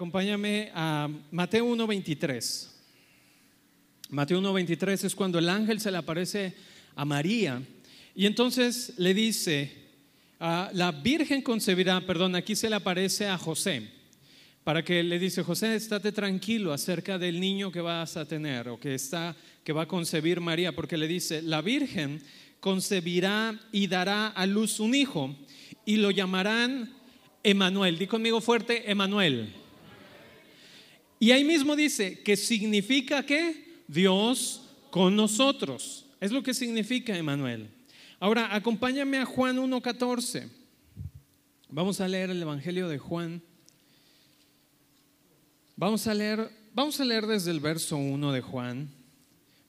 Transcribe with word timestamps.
Acompáñame 0.00 0.72
a 0.74 1.10
Mateo 1.30 1.66
1.23. 1.66 2.68
Mateo 4.08 4.40
1.23 4.40 5.04
es 5.04 5.14
cuando 5.14 5.38
el 5.38 5.46
ángel 5.46 5.78
se 5.78 5.90
le 5.90 5.98
aparece 5.98 6.54
a 6.96 7.04
María 7.04 7.62
y 8.14 8.24
entonces 8.24 8.94
le 8.96 9.12
dice, 9.12 9.70
ah, 10.40 10.70
la 10.72 10.90
Virgen 10.90 11.42
concebirá, 11.42 12.00
perdón, 12.00 12.34
aquí 12.34 12.56
se 12.56 12.70
le 12.70 12.76
aparece 12.76 13.26
a 13.26 13.36
José, 13.36 13.90
para 14.64 14.82
que 14.82 15.02
le 15.02 15.18
dice, 15.18 15.42
José, 15.42 15.74
estate 15.74 16.12
tranquilo 16.12 16.72
acerca 16.72 17.18
del 17.18 17.38
niño 17.38 17.70
que 17.70 17.82
vas 17.82 18.16
a 18.16 18.24
tener 18.24 18.70
o 18.70 18.80
que, 18.80 18.94
está, 18.94 19.36
que 19.62 19.74
va 19.74 19.82
a 19.82 19.86
concebir 19.86 20.40
María, 20.40 20.72
porque 20.72 20.96
le 20.96 21.08
dice, 21.08 21.42
la 21.42 21.60
Virgen 21.60 22.22
concebirá 22.58 23.60
y 23.70 23.86
dará 23.86 24.28
a 24.28 24.46
luz 24.46 24.80
un 24.80 24.94
hijo 24.94 25.36
y 25.84 25.96
lo 25.96 26.10
llamarán 26.10 26.90
Emanuel. 27.42 27.98
Di 27.98 28.06
conmigo 28.06 28.40
fuerte, 28.40 28.90
Emanuel. 28.90 29.60
Y 31.22 31.32
ahí 31.32 31.44
mismo 31.44 31.76
dice 31.76 32.20
que 32.20 32.34
significa 32.34 33.24
que 33.24 33.82
Dios 33.86 34.62
con 34.90 35.14
nosotros. 35.14 36.06
Es 36.18 36.32
lo 36.32 36.42
que 36.42 36.54
significa 36.54 37.16
Emanuel. 37.16 37.68
Ahora, 38.18 38.54
acompáñame 38.54 39.18
a 39.18 39.26
Juan 39.26 39.58
1.14. 39.58 40.48
Vamos 41.68 42.00
a 42.00 42.08
leer 42.08 42.30
el 42.30 42.40
Evangelio 42.40 42.88
de 42.88 42.98
Juan. 42.98 43.42
Vamos 45.76 46.06
a 46.06 46.14
leer, 46.14 46.50
vamos 46.74 46.98
a 47.00 47.04
leer 47.04 47.26
desde 47.26 47.50
el 47.50 47.60
verso 47.60 47.96
1 47.96 48.32
de 48.32 48.40
Juan, 48.40 48.90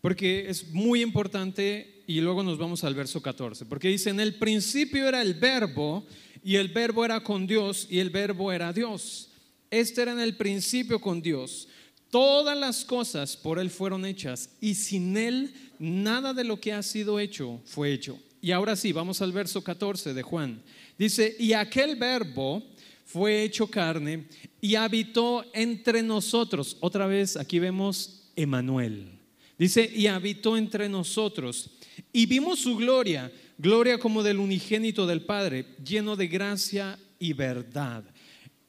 porque 0.01 0.49
es 0.49 0.69
muy 0.71 1.01
importante 1.01 2.03
y 2.07 2.19
luego 2.19 2.43
nos 2.43 2.57
vamos 2.57 2.83
al 2.83 2.95
verso 2.95 3.21
14, 3.21 3.65
porque 3.65 3.87
dice, 3.87 4.09
en 4.09 4.19
el 4.19 4.35
principio 4.35 5.07
era 5.07 5.21
el 5.21 5.35
verbo 5.35 6.05
y 6.43 6.55
el 6.55 6.69
verbo 6.69 7.05
era 7.05 7.21
con 7.21 7.47
Dios 7.47 7.87
y 7.89 7.99
el 7.99 8.09
verbo 8.09 8.51
era 8.51 8.73
Dios. 8.73 9.30
Este 9.71 10.01
era 10.01 10.11
en 10.11 10.19
el 10.19 10.35
principio 10.35 10.99
con 10.99 11.21
Dios. 11.21 11.67
Todas 12.09 12.57
las 12.57 12.83
cosas 12.83 13.37
por 13.37 13.57
Él 13.57 13.69
fueron 13.69 14.05
hechas 14.05 14.49
y 14.59 14.75
sin 14.75 15.15
Él 15.15 15.53
nada 15.79 16.33
de 16.33 16.43
lo 16.43 16.59
que 16.59 16.73
ha 16.73 16.83
sido 16.83 17.19
hecho 17.19 17.61
fue 17.65 17.93
hecho. 17.93 18.19
Y 18.41 18.51
ahora 18.51 18.75
sí, 18.75 18.91
vamos 18.91 19.21
al 19.21 19.31
verso 19.31 19.63
14 19.63 20.13
de 20.13 20.21
Juan. 20.21 20.61
Dice, 20.97 21.35
y 21.39 21.53
aquel 21.53 21.95
verbo 21.95 22.61
fue 23.05 23.43
hecho 23.43 23.67
carne 23.67 24.25
y 24.59 24.75
habitó 24.75 25.45
entre 25.53 26.03
nosotros. 26.03 26.75
Otra 26.81 27.07
vez 27.07 27.37
aquí 27.37 27.59
vemos 27.59 28.29
Emanuel. 28.35 29.19
Dice, 29.57 29.89
y 29.93 30.07
habitó 30.07 30.57
entre 30.57 30.89
nosotros. 30.89 31.69
Y 32.11 32.25
vimos 32.25 32.59
su 32.59 32.75
gloria, 32.75 33.31
gloria 33.57 33.99
como 33.99 34.23
del 34.23 34.39
unigénito 34.39 35.05
del 35.05 35.21
Padre, 35.21 35.65
lleno 35.85 36.15
de 36.15 36.27
gracia 36.27 36.99
y 37.19 37.33
verdad. 37.33 38.03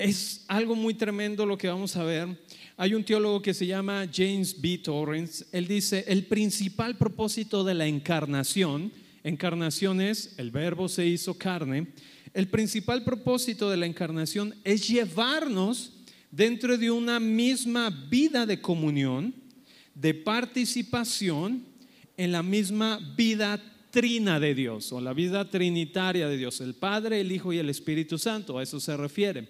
Es 0.02 0.44
algo 0.48 0.74
muy 0.74 0.94
tremendo 0.94 1.46
lo 1.46 1.56
que 1.56 1.68
vamos 1.68 1.94
a 1.94 2.02
ver. 2.02 2.36
Hay 2.76 2.92
un 2.92 3.04
teólogo 3.04 3.40
que 3.40 3.54
se 3.54 3.68
llama 3.68 4.04
James 4.12 4.60
B. 4.60 4.78
Torrance. 4.78 5.46
Él 5.52 5.68
dice, 5.68 6.04
el 6.08 6.26
principal 6.26 6.96
propósito 6.96 7.62
de 7.62 7.74
la 7.74 7.86
encarnación, 7.86 8.90
encarnación 9.22 10.00
es, 10.00 10.34
el 10.38 10.50
verbo 10.50 10.88
se 10.88 11.06
hizo 11.06 11.38
carne, 11.38 11.86
el 12.34 12.48
principal 12.48 13.04
propósito 13.04 13.70
de 13.70 13.76
la 13.76 13.86
encarnación 13.86 14.56
es 14.64 14.88
llevarnos 14.88 15.92
dentro 16.32 16.76
de 16.76 16.90
una 16.90 17.20
misma 17.20 17.88
vida 18.10 18.44
de 18.44 18.60
comunión, 18.60 19.32
de 19.94 20.14
participación 20.14 21.64
en 22.16 22.32
la 22.32 22.42
misma 22.42 22.98
vida 23.16 23.62
trina 23.92 24.40
de 24.40 24.56
Dios 24.56 24.90
o 24.90 25.00
la 25.00 25.12
vida 25.12 25.48
trinitaria 25.48 26.26
de 26.26 26.36
Dios, 26.36 26.60
el 26.60 26.74
Padre, 26.74 27.20
el 27.20 27.30
Hijo 27.30 27.52
y 27.52 27.58
el 27.58 27.70
Espíritu 27.70 28.18
Santo, 28.18 28.58
a 28.58 28.64
eso 28.64 28.80
se 28.80 28.96
refiere. 28.96 29.46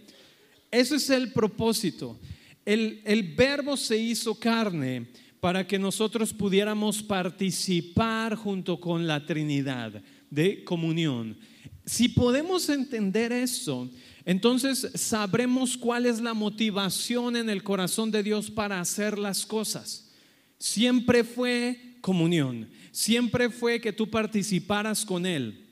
Ese 0.73 0.97
es 0.97 1.11
el 1.11 1.33
propósito. 1.33 2.19
El, 2.65 3.03
el 3.05 3.35
verbo 3.35 3.77
se 3.77 3.97
hizo 3.99 4.35
carne 4.35 5.07
para 5.39 5.67
que 5.67 5.79
nosotros 5.79 6.33
pudiéramos 6.33 7.03
participar 7.03 8.35
junto 8.37 8.81
con 8.81 9.07
la 9.07 9.25
Trinidad 9.25 10.03
de 10.31 10.65
comunión. 10.65 11.37
Si 11.85 12.09
podemos 12.09 12.69
entender 12.69 13.33
eso, 13.33 13.91
entonces 14.25 14.89
sabremos 14.95 15.77
cuál 15.77 16.07
es 16.07 16.21
la 16.21 16.33
motivación 16.33 17.37
en 17.37 17.51
el 17.51 17.63
corazón 17.63 18.11
de 18.11 18.23
Dios 18.23 18.51
para 18.51 18.81
hacer 18.81 19.19
las 19.19 19.45
cosas. 19.45 20.11
Siempre 20.59 21.25
fue 21.25 21.97
comunión, 22.01 22.71
siempre 22.93 23.51
fue 23.51 23.81
que 23.81 23.93
tú 23.93 24.09
participaras 24.09 25.05
con 25.05 25.27
Él. 25.27 25.67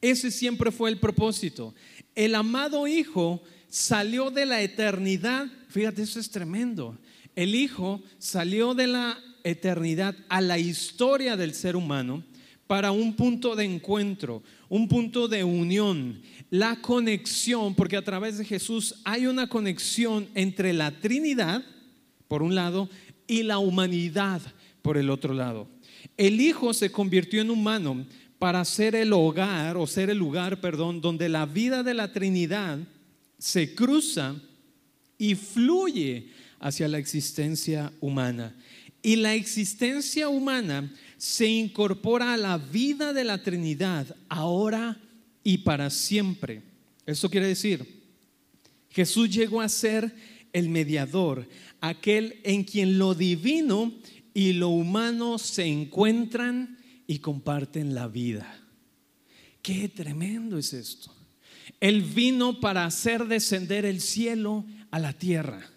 Ese 0.00 0.30
siempre 0.30 0.70
fue 0.70 0.90
el 0.90 0.98
propósito. 0.98 1.74
El 2.14 2.34
amado 2.34 2.86
Hijo 2.86 3.42
salió 3.74 4.30
de 4.30 4.46
la 4.46 4.62
eternidad, 4.62 5.48
fíjate, 5.68 6.02
eso 6.02 6.20
es 6.20 6.30
tremendo. 6.30 6.96
El 7.34 7.56
Hijo 7.56 8.00
salió 8.18 8.72
de 8.72 8.86
la 8.86 9.18
eternidad 9.42 10.14
a 10.28 10.40
la 10.40 10.58
historia 10.58 11.36
del 11.36 11.54
ser 11.54 11.74
humano 11.74 12.22
para 12.68 12.92
un 12.92 13.14
punto 13.14 13.56
de 13.56 13.64
encuentro, 13.64 14.44
un 14.68 14.86
punto 14.86 15.26
de 15.26 15.42
unión, 15.42 16.22
la 16.50 16.80
conexión, 16.80 17.74
porque 17.74 17.96
a 17.96 18.04
través 18.04 18.38
de 18.38 18.44
Jesús 18.44 18.94
hay 19.02 19.26
una 19.26 19.48
conexión 19.48 20.28
entre 20.36 20.72
la 20.72 20.92
Trinidad, 20.92 21.64
por 22.28 22.44
un 22.44 22.54
lado, 22.54 22.88
y 23.26 23.42
la 23.42 23.58
humanidad, 23.58 24.40
por 24.82 24.96
el 24.96 25.10
otro 25.10 25.34
lado. 25.34 25.66
El 26.16 26.40
Hijo 26.40 26.74
se 26.74 26.92
convirtió 26.92 27.40
en 27.40 27.50
humano 27.50 28.06
para 28.38 28.64
ser 28.64 28.94
el 28.94 29.12
hogar, 29.12 29.76
o 29.76 29.88
ser 29.88 30.10
el 30.10 30.18
lugar, 30.18 30.60
perdón, 30.60 31.00
donde 31.00 31.28
la 31.28 31.44
vida 31.44 31.82
de 31.82 31.94
la 31.94 32.12
Trinidad 32.12 32.78
se 33.44 33.74
cruza 33.74 34.40
y 35.18 35.34
fluye 35.34 36.28
hacia 36.60 36.88
la 36.88 36.96
existencia 36.96 37.92
humana. 38.00 38.56
Y 39.02 39.16
la 39.16 39.34
existencia 39.34 40.30
humana 40.30 40.90
se 41.18 41.46
incorpora 41.46 42.32
a 42.32 42.38
la 42.38 42.56
vida 42.56 43.12
de 43.12 43.22
la 43.22 43.42
Trinidad 43.42 44.16
ahora 44.30 44.98
y 45.42 45.58
para 45.58 45.90
siempre. 45.90 46.62
Eso 47.04 47.28
quiere 47.28 47.48
decir, 47.48 47.86
Jesús 48.88 49.28
llegó 49.28 49.60
a 49.60 49.68
ser 49.68 50.10
el 50.54 50.70
mediador, 50.70 51.46
aquel 51.82 52.40
en 52.44 52.64
quien 52.64 52.96
lo 52.96 53.14
divino 53.14 53.92
y 54.32 54.54
lo 54.54 54.70
humano 54.70 55.36
se 55.36 55.66
encuentran 55.66 56.78
y 57.06 57.18
comparten 57.18 57.94
la 57.94 58.08
vida. 58.08 58.58
Qué 59.60 59.90
tremendo 59.90 60.56
es 60.56 60.72
esto. 60.72 61.14
Él 61.80 62.02
vino 62.02 62.60
para 62.60 62.84
hacer 62.84 63.26
descender 63.26 63.84
el 63.84 64.00
cielo 64.00 64.64
a 64.90 64.98
la 64.98 65.12
tierra. 65.12 65.70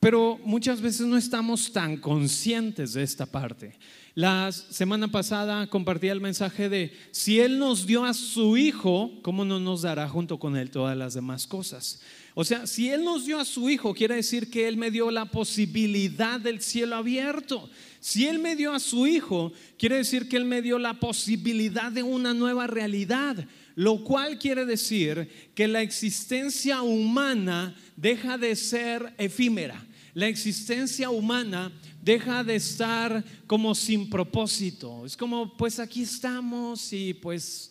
Pero 0.00 0.40
muchas 0.44 0.80
veces 0.80 1.06
no 1.06 1.18
estamos 1.18 1.72
tan 1.72 1.98
conscientes 1.98 2.94
de 2.94 3.02
esta 3.02 3.26
parte. 3.26 3.78
La 4.14 4.50
semana 4.50 5.08
pasada 5.08 5.66
compartí 5.68 6.08
el 6.08 6.22
mensaje 6.22 6.70
de, 6.70 6.92
si 7.10 7.38
Él 7.38 7.58
nos 7.58 7.86
dio 7.86 8.04
a 8.04 8.14
su 8.14 8.56
Hijo, 8.56 9.12
¿cómo 9.22 9.44
no 9.44 9.60
nos 9.60 9.82
dará 9.82 10.08
junto 10.08 10.38
con 10.38 10.56
Él 10.56 10.70
todas 10.70 10.96
las 10.96 11.14
demás 11.14 11.46
cosas? 11.46 12.00
O 12.34 12.44
sea, 12.44 12.66
si 12.66 12.88
Él 12.90 13.04
nos 13.04 13.26
dio 13.26 13.38
a 13.38 13.44
su 13.44 13.68
Hijo, 13.68 13.94
quiere 13.94 14.16
decir 14.16 14.50
que 14.50 14.66
Él 14.66 14.78
me 14.78 14.90
dio 14.90 15.10
la 15.10 15.26
posibilidad 15.26 16.40
del 16.40 16.62
cielo 16.62 16.96
abierto. 16.96 17.68
Si 18.00 18.26
Él 18.26 18.38
me 18.38 18.56
dio 18.56 18.72
a 18.72 18.80
su 18.80 19.06
Hijo, 19.06 19.52
quiere 19.78 19.96
decir 19.96 20.28
que 20.28 20.38
Él 20.38 20.46
me 20.46 20.62
dio 20.62 20.78
la 20.78 20.98
posibilidad 20.98 21.92
de 21.92 22.02
una 22.02 22.32
nueva 22.32 22.66
realidad 22.66 23.46
lo 23.74 24.02
cual 24.04 24.38
quiere 24.38 24.64
decir 24.64 25.28
que 25.54 25.68
la 25.68 25.82
existencia 25.82 26.82
humana 26.82 27.76
deja 27.96 28.38
de 28.38 28.56
ser 28.56 29.14
efímera. 29.18 29.86
La 30.14 30.26
existencia 30.26 31.10
humana 31.10 31.72
deja 32.02 32.42
de 32.42 32.56
estar 32.56 33.24
como 33.46 33.74
sin 33.74 34.10
propósito. 34.10 35.06
Es 35.06 35.16
como, 35.16 35.56
pues 35.56 35.78
aquí 35.78 36.02
estamos 36.02 36.92
y 36.92 37.14
pues 37.14 37.70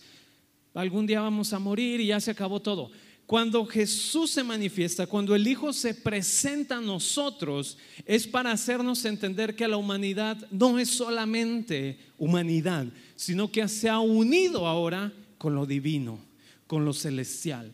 algún 0.73 1.05
día 1.05 1.21
vamos 1.21 1.51
a 1.51 1.59
morir 1.59 1.99
y 1.99 2.07
ya 2.07 2.19
se 2.19 2.31
acabó 2.31 2.61
todo. 2.61 2.91
Cuando 3.25 3.63
Jesús 3.65 4.31
se 4.31 4.43
manifiesta, 4.43 5.05
cuando 5.05 5.35
el 5.35 5.47
Hijo 5.47 5.71
se 5.71 5.93
presenta 5.93 6.77
a 6.77 6.81
nosotros, 6.81 7.77
es 8.03 8.25
para 8.25 8.51
hacernos 8.51 9.05
entender 9.05 9.55
que 9.55 9.67
la 9.67 9.77
humanidad 9.77 10.35
no 10.49 10.79
es 10.79 10.89
solamente 10.89 11.99
humanidad, 12.17 12.87
sino 13.15 13.51
que 13.51 13.67
se 13.67 13.87
ha 13.87 13.99
unido 13.99 14.65
ahora 14.65 15.13
con 15.39 15.55
lo 15.55 15.65
divino, 15.65 16.19
con 16.67 16.85
lo 16.85 16.93
celestial. 16.93 17.73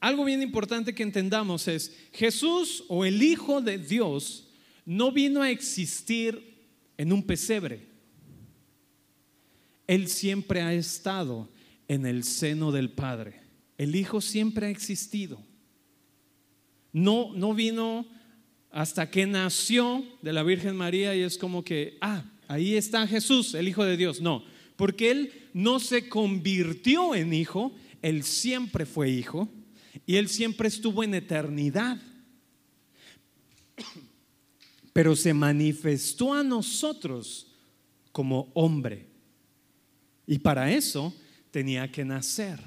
Algo 0.00 0.24
bien 0.24 0.42
importante 0.42 0.96
que 0.96 1.04
entendamos 1.04 1.68
es, 1.68 1.96
Jesús 2.12 2.82
o 2.88 3.04
el 3.04 3.22
Hijo 3.22 3.60
de 3.60 3.78
Dios 3.78 4.48
no 4.84 5.12
vino 5.12 5.42
a 5.42 5.50
existir 5.50 6.66
en 6.96 7.12
un 7.12 7.22
pesebre. 7.22 7.86
Él 9.86 10.08
siempre 10.08 10.62
ha 10.62 10.74
estado 10.74 11.48
en 11.86 12.04
el 12.04 12.24
seno 12.24 12.72
del 12.72 12.90
Padre. 12.90 13.42
El 13.78 13.94
Hijo 13.94 14.20
siempre 14.20 14.66
ha 14.66 14.70
existido. 14.70 15.40
No, 16.92 17.32
no 17.34 17.54
vino 17.54 18.06
hasta 18.70 19.10
que 19.10 19.26
nació 19.26 20.04
de 20.22 20.32
la 20.32 20.42
Virgen 20.42 20.76
María 20.76 21.14
y 21.14 21.20
es 21.20 21.38
como 21.38 21.62
que, 21.62 21.98
ah, 22.00 22.24
ahí 22.48 22.74
está 22.74 23.06
Jesús, 23.06 23.54
el 23.54 23.68
Hijo 23.68 23.84
de 23.84 23.96
Dios. 23.96 24.20
No, 24.20 24.44
porque 24.82 25.12
Él 25.12 25.32
no 25.54 25.78
se 25.78 26.08
convirtió 26.08 27.14
en 27.14 27.32
hijo, 27.32 27.72
Él 28.02 28.24
siempre 28.24 28.84
fue 28.84 29.10
hijo. 29.10 29.48
y 30.06 30.16
Él 30.16 30.28
siempre 30.28 30.66
estuvo 30.66 31.04
en 31.04 31.14
eternidad. 31.14 32.02
Pero 34.92 35.14
se 35.14 35.34
manifestó 35.34 36.34
a 36.34 36.42
nosotros 36.42 37.46
como 38.10 38.50
hombre. 38.54 39.06
Y 40.26 40.40
para 40.40 40.72
eso 40.72 41.14
tenía 41.52 41.92
que 41.92 42.04
nacer, 42.04 42.58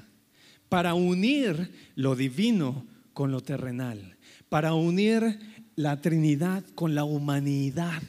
para 0.70 0.94
unir 0.94 1.70
lo 1.96 2.16
divino 2.16 2.86
con 3.12 3.30
lo 3.30 3.42
terrenal, 3.42 4.16
para 4.48 4.72
unir 4.72 5.38
la 5.74 6.00
Trinidad 6.00 6.64
con 6.74 6.94
la 6.94 7.04
humanidad. 7.04 8.02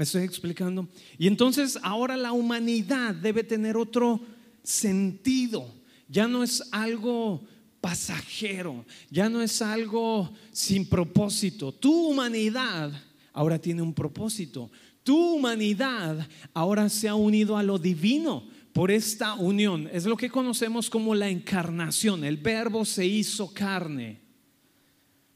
¿Me 0.00 0.04
estoy 0.04 0.22
explicando? 0.22 0.88
Y 1.18 1.26
entonces 1.26 1.78
ahora 1.82 2.16
la 2.16 2.32
humanidad 2.32 3.14
debe 3.14 3.44
tener 3.44 3.76
otro 3.76 4.18
sentido. 4.62 5.70
Ya 6.08 6.26
no 6.26 6.42
es 6.42 6.66
algo 6.72 7.46
pasajero, 7.82 8.86
ya 9.10 9.28
no 9.28 9.42
es 9.42 9.60
algo 9.60 10.32
sin 10.52 10.88
propósito. 10.88 11.70
Tu 11.70 11.92
humanidad 11.92 12.90
ahora 13.34 13.58
tiene 13.58 13.82
un 13.82 13.92
propósito. 13.92 14.70
Tu 15.02 15.34
humanidad 15.34 16.26
ahora 16.54 16.88
se 16.88 17.06
ha 17.06 17.14
unido 17.14 17.58
a 17.58 17.62
lo 17.62 17.78
divino 17.78 18.48
por 18.72 18.90
esta 18.90 19.34
unión. 19.34 19.86
Es 19.92 20.06
lo 20.06 20.16
que 20.16 20.30
conocemos 20.30 20.88
como 20.88 21.14
la 21.14 21.28
encarnación. 21.28 22.24
El 22.24 22.38
verbo 22.38 22.86
se 22.86 23.04
hizo 23.04 23.52
carne. 23.52 24.18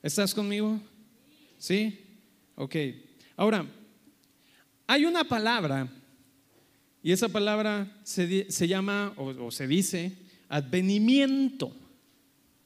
¿Estás 0.03 0.33
conmigo? 0.33 0.81
¿Sí? 1.59 1.99
Ok. 2.55 2.77
Ahora, 3.37 3.67
hay 4.87 5.07
una 5.07 5.25
palabra, 5.25 5.89
y 7.03 7.13
esa 7.13 7.29
palabra 7.29 8.01
se, 8.03 8.69
llama, 8.69 9.13
o, 9.17 9.27
o 9.47 9.51
se 9.51 9.67
dice, 9.67 10.17
advenimiento. 10.49 11.75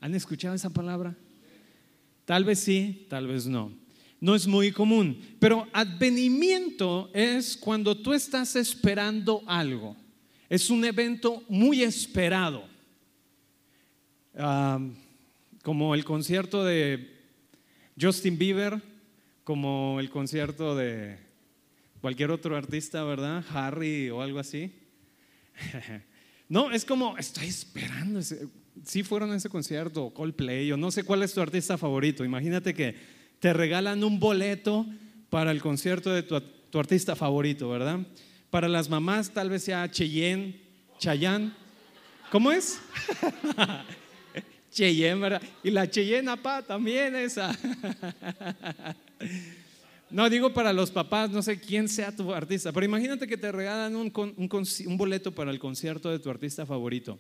¿Han 0.01 0.15
escuchado 0.15 0.55
esa 0.55 0.71
palabra? 0.71 1.17
Tal 2.25 2.45
vez 2.45 2.61
sí, 2.61 3.07
tal 3.09 3.27
vez 3.27 3.47
no. 3.47 3.73
No 4.21 4.35
es 4.35 4.47
muy 4.47 4.73
común, 4.73 5.21
pero 5.39 5.67
advenimiento 5.73 7.11
es 7.15 7.57
cuando 7.57 7.97
tú 7.97 8.13
estás 8.13 8.57
esperando 8.57 9.43
algo. 9.47 9.97
Es 10.49 10.71
un 10.71 10.85
evento 10.85 11.43
muy 11.49 11.83
esperado. 11.83 12.65
Ah, 14.37 14.81
como 15.63 15.95
el 15.95 16.05
concierto 16.05 16.65
de 16.65 17.17
Justin 18.01 18.39
Bieber, 18.39 18.81
como 19.45 19.99
el 20.01 20.11
concierto 20.11 20.75
de 20.75 21.28
cualquier 22.01 22.31
otro 22.31 22.57
artista, 22.57 23.05
¿verdad? 23.05 23.45
Harry 23.53 24.11
o 24.11 24.23
algo 24.23 24.39
así. 24.39 24.73
No, 26.51 26.73
es 26.73 26.87
como, 26.87 27.19
estoy 27.19 27.47
esperando. 27.47 28.23
Si 28.23 29.03
fueron 29.03 29.33
a 29.33 29.37
ese 29.37 29.51
concierto, 29.51 30.09
Coldplay, 30.15 30.73
o 30.73 30.79
no 30.79 30.91
sé 30.91 31.05
cuál 31.05 31.23
es 31.23 31.35
tu 31.35 31.43
artista 31.43 31.77
favorito. 31.77 32.25
Imagínate 32.25 32.73
que 32.73 32.95
te 33.39 33.53
regalan 33.53 34.03
un 34.03 34.19
boleto 34.19 34.87
para 35.29 35.51
el 35.51 35.61
concierto 35.61 36.11
de 36.11 36.23
tu, 36.23 36.41
tu 36.41 36.79
artista 36.79 37.15
favorito, 37.15 37.69
¿verdad? 37.69 37.99
Para 38.49 38.67
las 38.67 38.89
mamás, 38.89 39.31
tal 39.31 39.51
vez 39.51 39.65
sea 39.65 39.91
Cheyenne, 39.91 40.59
Chayanne. 40.99 41.53
¿Cómo 42.31 42.51
es? 42.51 42.81
Cheyenne, 44.73 45.21
¿verdad? 45.21 45.43
Y 45.63 45.71
la 45.71 45.91
Cheyenne, 45.91 46.31
apá, 46.31 46.63
también 46.63 47.15
esa. 47.15 47.55
No, 50.11 50.31
digo 50.31 50.55
para 50.55 50.73
los 50.73 50.91
papás, 50.91 51.31
no 51.31 51.43
sé 51.43 51.61
quién 51.61 51.89
sea 51.89 52.15
tu 52.15 52.33
artista, 52.33 52.73
pero 52.73 52.87
imagínate 52.87 53.27
que 53.27 53.37
te 53.37 53.53
regalan 53.53 53.95
un, 53.95 54.97
boleto 54.97 55.35
para 55.35 55.51
el 55.51 55.59
concierto 55.59 56.11
de 56.11 56.19
tu 56.19 56.31
artista 56.31 56.65
favorito. 56.65 57.19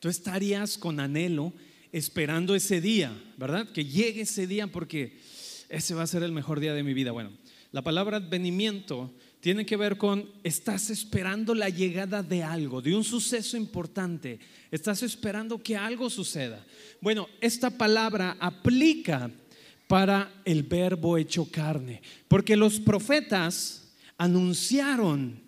Tú 0.00 0.08
estarías 0.08 0.78
con 0.78 0.98
anhelo 0.98 1.52
esperando 1.92 2.56
ese 2.56 2.80
día, 2.80 3.12
¿verdad? 3.36 3.70
Que 3.72 3.84
llegue 3.84 4.22
ese 4.22 4.48
día 4.48 4.66
porque 4.66 5.16
ese 5.68 5.94
va 5.94 6.02
a 6.02 6.08
ser 6.08 6.24
el 6.24 6.32
mejor 6.32 6.58
día 6.58 6.74
de 6.74 6.82
mi 6.82 6.92
vida. 6.92 7.12
Bueno, 7.12 7.30
la 7.70 7.82
palabra 7.82 8.16
advenimiento 8.16 9.14
tiene 9.38 9.64
que 9.64 9.76
ver 9.76 9.96
con 9.96 10.28
estás 10.42 10.90
esperando 10.90 11.54
la 11.54 11.68
llegada 11.68 12.22
de 12.24 12.42
algo, 12.42 12.82
de 12.82 12.96
un 12.96 13.04
suceso 13.04 13.56
importante. 13.56 14.40
Estás 14.72 15.04
esperando 15.04 15.62
que 15.62 15.76
algo 15.76 16.10
suceda. 16.10 16.66
Bueno, 17.00 17.28
esta 17.40 17.70
palabra 17.70 18.36
aplica 18.40 19.30
para 19.86 20.32
el 20.44 20.62
verbo 20.62 21.16
hecho 21.16 21.50
carne. 21.50 22.02
Porque 22.28 22.56
los 22.56 22.80
profetas 22.80 23.92
anunciaron 24.18 25.40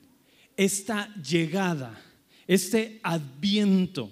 esta 0.56 1.14
llegada, 1.22 2.00
este 2.46 3.00
adviento, 3.02 4.10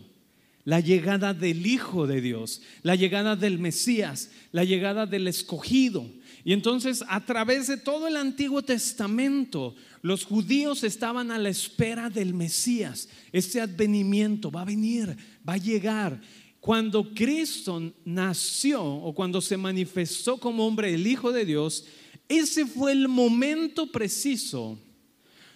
la 0.64 0.81
llegada 0.81 1.32
del 1.32 1.67
Hijo 1.67 2.06
de 2.06 2.20
Dios, 2.20 2.62
la 2.82 2.96
llegada 2.96 3.37
del 3.37 3.58
Mesías, 3.58 4.31
la 4.52 4.64
llegada 4.64 5.06
del 5.06 5.28
escogido. 5.28 6.11
Y 6.44 6.52
entonces 6.52 7.05
a 7.08 7.25
través 7.25 7.67
de 7.67 7.76
todo 7.76 8.06
el 8.06 8.17
Antiguo 8.17 8.62
Testamento, 8.62 9.75
los 10.02 10.25
judíos 10.25 10.84
estaban 10.84 11.31
a 11.31 11.38
la 11.38 11.49
espera 11.49 12.11
del 12.11 12.34
Mesías. 12.34 13.08
Este 13.32 13.61
advenimiento 13.61 14.50
va 14.50 14.62
a 14.62 14.67
venir, 14.67 15.17
va 15.49 15.55
a 15.55 15.58
llegar. 15.58 16.20
Cuando 16.66 17.14
Cristo 17.14 17.80
nació 18.04 18.82
o 18.82 19.14
cuando 19.14 19.40
se 19.40 19.56
manifestó 19.56 20.36
como 20.36 20.66
hombre 20.66 20.92
el 20.92 21.06
Hijo 21.06 21.30
de 21.30 21.44
Dios, 21.44 21.84
ese 22.28 22.66
fue 22.66 22.90
el 22.90 23.06
momento 23.06 23.86
preciso 23.92 24.76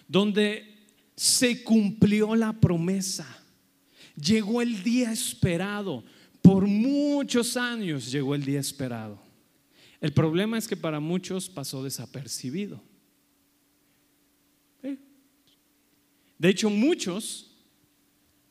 donde 0.07 0.73
se 1.13 1.65
cumplió 1.65 2.33
la 2.33 2.53
promesa. 2.53 3.27
Llegó 4.15 4.61
el 4.61 4.83
día 4.83 5.11
esperado. 5.11 6.01
Por 6.41 6.65
muchos 6.65 7.57
años 7.57 8.09
llegó 8.09 8.33
el 8.33 8.45
día 8.45 8.61
esperado. 8.61 9.21
El 9.99 10.13
problema 10.13 10.57
es 10.57 10.65
que 10.65 10.77
para 10.77 11.01
muchos 11.01 11.49
pasó 11.49 11.83
desapercibido. 11.83 12.81
De 16.37 16.47
hecho, 16.47 16.69
muchos 16.69 17.50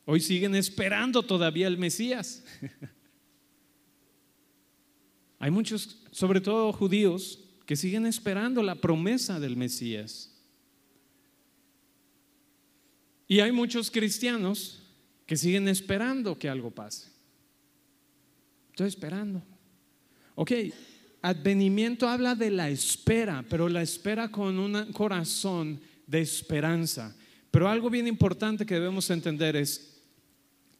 Hoy 0.05 0.19
siguen 0.19 0.55
esperando 0.55 1.23
todavía 1.23 1.67
el 1.67 1.77
Mesías. 1.77 2.43
Hay 5.39 5.51
muchos, 5.51 6.03
sobre 6.11 6.41
todo 6.41 6.71
judíos, 6.71 7.39
que 7.65 7.75
siguen 7.75 8.05
esperando 8.05 8.61
la 8.61 8.75
promesa 8.75 9.39
del 9.39 9.57
Mesías. 9.57 10.27
Y 13.27 13.39
hay 13.39 13.51
muchos 13.53 13.89
cristianos 13.89 14.83
que 15.25 15.37
siguen 15.37 15.69
esperando 15.69 16.37
que 16.37 16.49
algo 16.49 16.69
pase. 16.69 17.07
Estoy 18.71 18.89
esperando. 18.89 19.41
Ok, 20.35 20.51
advenimiento 21.21 22.09
habla 22.09 22.35
de 22.35 22.51
la 22.51 22.69
espera, 22.69 23.45
pero 23.49 23.69
la 23.69 23.81
espera 23.81 24.29
con 24.29 24.59
un 24.59 24.91
corazón 24.91 25.79
de 26.05 26.19
esperanza. 26.19 27.15
Pero 27.51 27.69
algo 27.69 27.89
bien 27.89 28.07
importante 28.07 28.65
que 28.65 28.73
debemos 28.73 29.09
entender 29.09 29.55
es, 29.55 29.90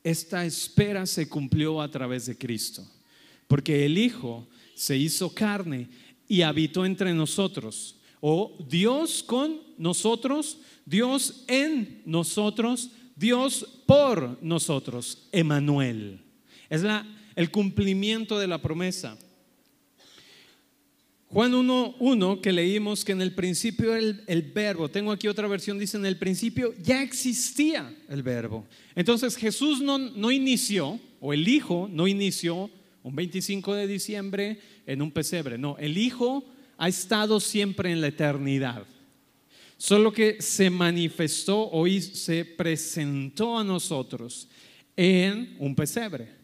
esta 0.03 0.45
espera 0.45 1.05
se 1.05 1.29
cumplió 1.29 1.81
a 1.81 1.89
través 1.89 2.25
de 2.25 2.37
Cristo, 2.37 2.85
porque 3.47 3.85
el 3.85 3.97
Hijo 3.97 4.47
se 4.75 4.97
hizo 4.97 5.33
carne 5.33 5.89
y 6.27 6.41
habitó 6.41 6.85
entre 6.85 7.13
nosotros. 7.13 7.97
O 8.19 8.57
Dios 8.69 9.23
con 9.23 9.59
nosotros, 9.77 10.59
Dios 10.85 11.43
en 11.47 12.01
nosotros, 12.05 12.91
Dios 13.15 13.67
por 13.85 14.41
nosotros, 14.41 15.27
Emanuel. 15.31 16.21
Es 16.69 16.83
la, 16.83 17.05
el 17.35 17.51
cumplimiento 17.51 18.39
de 18.39 18.47
la 18.47 18.61
promesa. 18.61 19.17
Juan 21.33 21.53
1.1 21.53 22.41
que 22.41 22.51
leímos 22.51 23.05
que 23.05 23.13
en 23.13 23.21
el 23.21 23.33
principio 23.33 23.95
el, 23.95 24.21
el, 24.27 24.41
verbo, 24.41 24.89
tengo 24.89 25.13
aquí 25.13 25.29
otra 25.29 25.47
versión, 25.47 25.79
dice 25.79 25.95
en 25.95 26.05
el 26.05 26.17
principio 26.17 26.73
ya 26.83 27.01
existía 27.01 27.95
el 28.09 28.21
verbo. 28.21 28.65
Entonces 28.95 29.37
Jesús 29.37 29.81
no, 29.81 29.97
no 29.97 30.29
inició, 30.29 30.99
o 31.21 31.31
el 31.31 31.47
Hijo 31.47 31.87
no 31.89 32.09
inició 32.09 32.69
un 33.01 33.15
25 33.15 33.75
de 33.75 33.87
diciembre 33.87 34.59
en 34.85 35.01
un 35.01 35.09
pesebre, 35.11 35.57
no, 35.57 35.77
el 35.77 35.97
Hijo 35.97 36.43
ha 36.77 36.89
estado 36.89 37.39
siempre 37.39 37.93
en 37.93 38.01
la 38.01 38.07
eternidad. 38.07 38.85
Solo 39.77 40.11
que 40.11 40.41
se 40.41 40.69
manifestó 40.69 41.69
hoy, 41.69 42.01
se 42.01 42.43
presentó 42.43 43.57
a 43.57 43.63
nosotros 43.63 44.49
en 44.97 45.55
un 45.59 45.75
pesebre. 45.75 46.40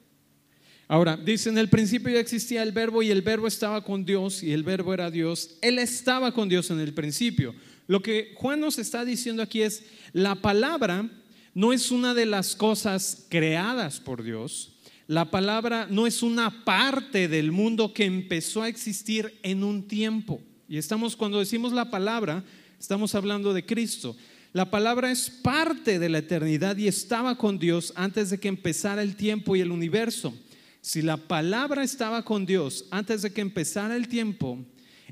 Ahora, 0.90 1.18
dice, 1.18 1.50
en 1.50 1.58
el 1.58 1.70
principio 1.70 2.14
ya 2.14 2.20
existía 2.20 2.64
el 2.64 2.72
verbo 2.72 3.04
y 3.04 3.12
el 3.12 3.22
verbo 3.22 3.48
estaba 3.48 3.84
con 3.84 4.06
Dios 4.06 4.42
y 4.42 4.54
el 4.54 4.64
verbo 4.64 4.94
era 4.94 5.12
Dios. 5.12 5.58
Él 5.62 5.80
estaba 5.80 6.32
con 6.32 6.48
Dios 6.48 6.72
en 6.72 6.80
el 6.80 6.94
principio. 6.94 7.54
Lo 7.88 8.02
que 8.02 8.34
Juan 8.36 8.62
nos 8.62 8.80
está 8.80 9.04
diciendo 9.04 9.44
aquí 9.44 9.62
es, 9.62 9.84
la 10.14 10.36
palabra 10.36 11.10
no 11.54 11.74
es 11.74 11.92
una 11.92 12.14
de 12.14 12.26
las 12.26 12.56
cosas 12.56 13.26
creadas 13.30 14.00
por 14.00 14.24
Dios. 14.24 14.74
La 15.08 15.30
palabra 15.32 15.88
no 15.90 16.08
es 16.08 16.24
una 16.24 16.64
parte 16.64 17.28
del 17.28 17.52
mundo 17.52 17.94
que 17.94 18.06
empezó 18.06 18.62
a 18.62 18.70
existir 18.70 19.40
en 19.44 19.64
un 19.64 19.88
tiempo. 19.88 20.42
Y 20.70 20.78
estamos, 20.78 21.16
cuando 21.16 21.40
decimos 21.40 21.74
la 21.74 21.90
palabra, 21.90 22.44
estamos 22.80 23.14
hablando 23.16 23.54
de 23.54 23.66
Cristo. 23.66 24.16
La 24.54 24.70
palabra 24.70 25.12
es 25.12 25.30
parte 25.30 26.00
de 26.00 26.10
la 26.10 26.20
eternidad 26.20 26.78
y 26.78 26.88
estaba 26.88 27.38
con 27.38 27.60
Dios 27.60 27.92
antes 27.96 28.30
de 28.30 28.40
que 28.40 28.48
empezara 28.48 29.02
el 29.02 29.16
tiempo 29.16 29.56
y 29.56 29.62
el 29.62 29.72
universo. 29.72 30.34
Si 30.82 31.02
la 31.02 31.18
palabra 31.18 31.84
estaba 31.84 32.24
con 32.24 32.46
Dios 32.46 32.86
antes 32.92 33.22
de 33.22 33.32
que 33.32 33.42
empezara 33.42 33.96
el 33.96 34.08
tiempo, 34.08 34.66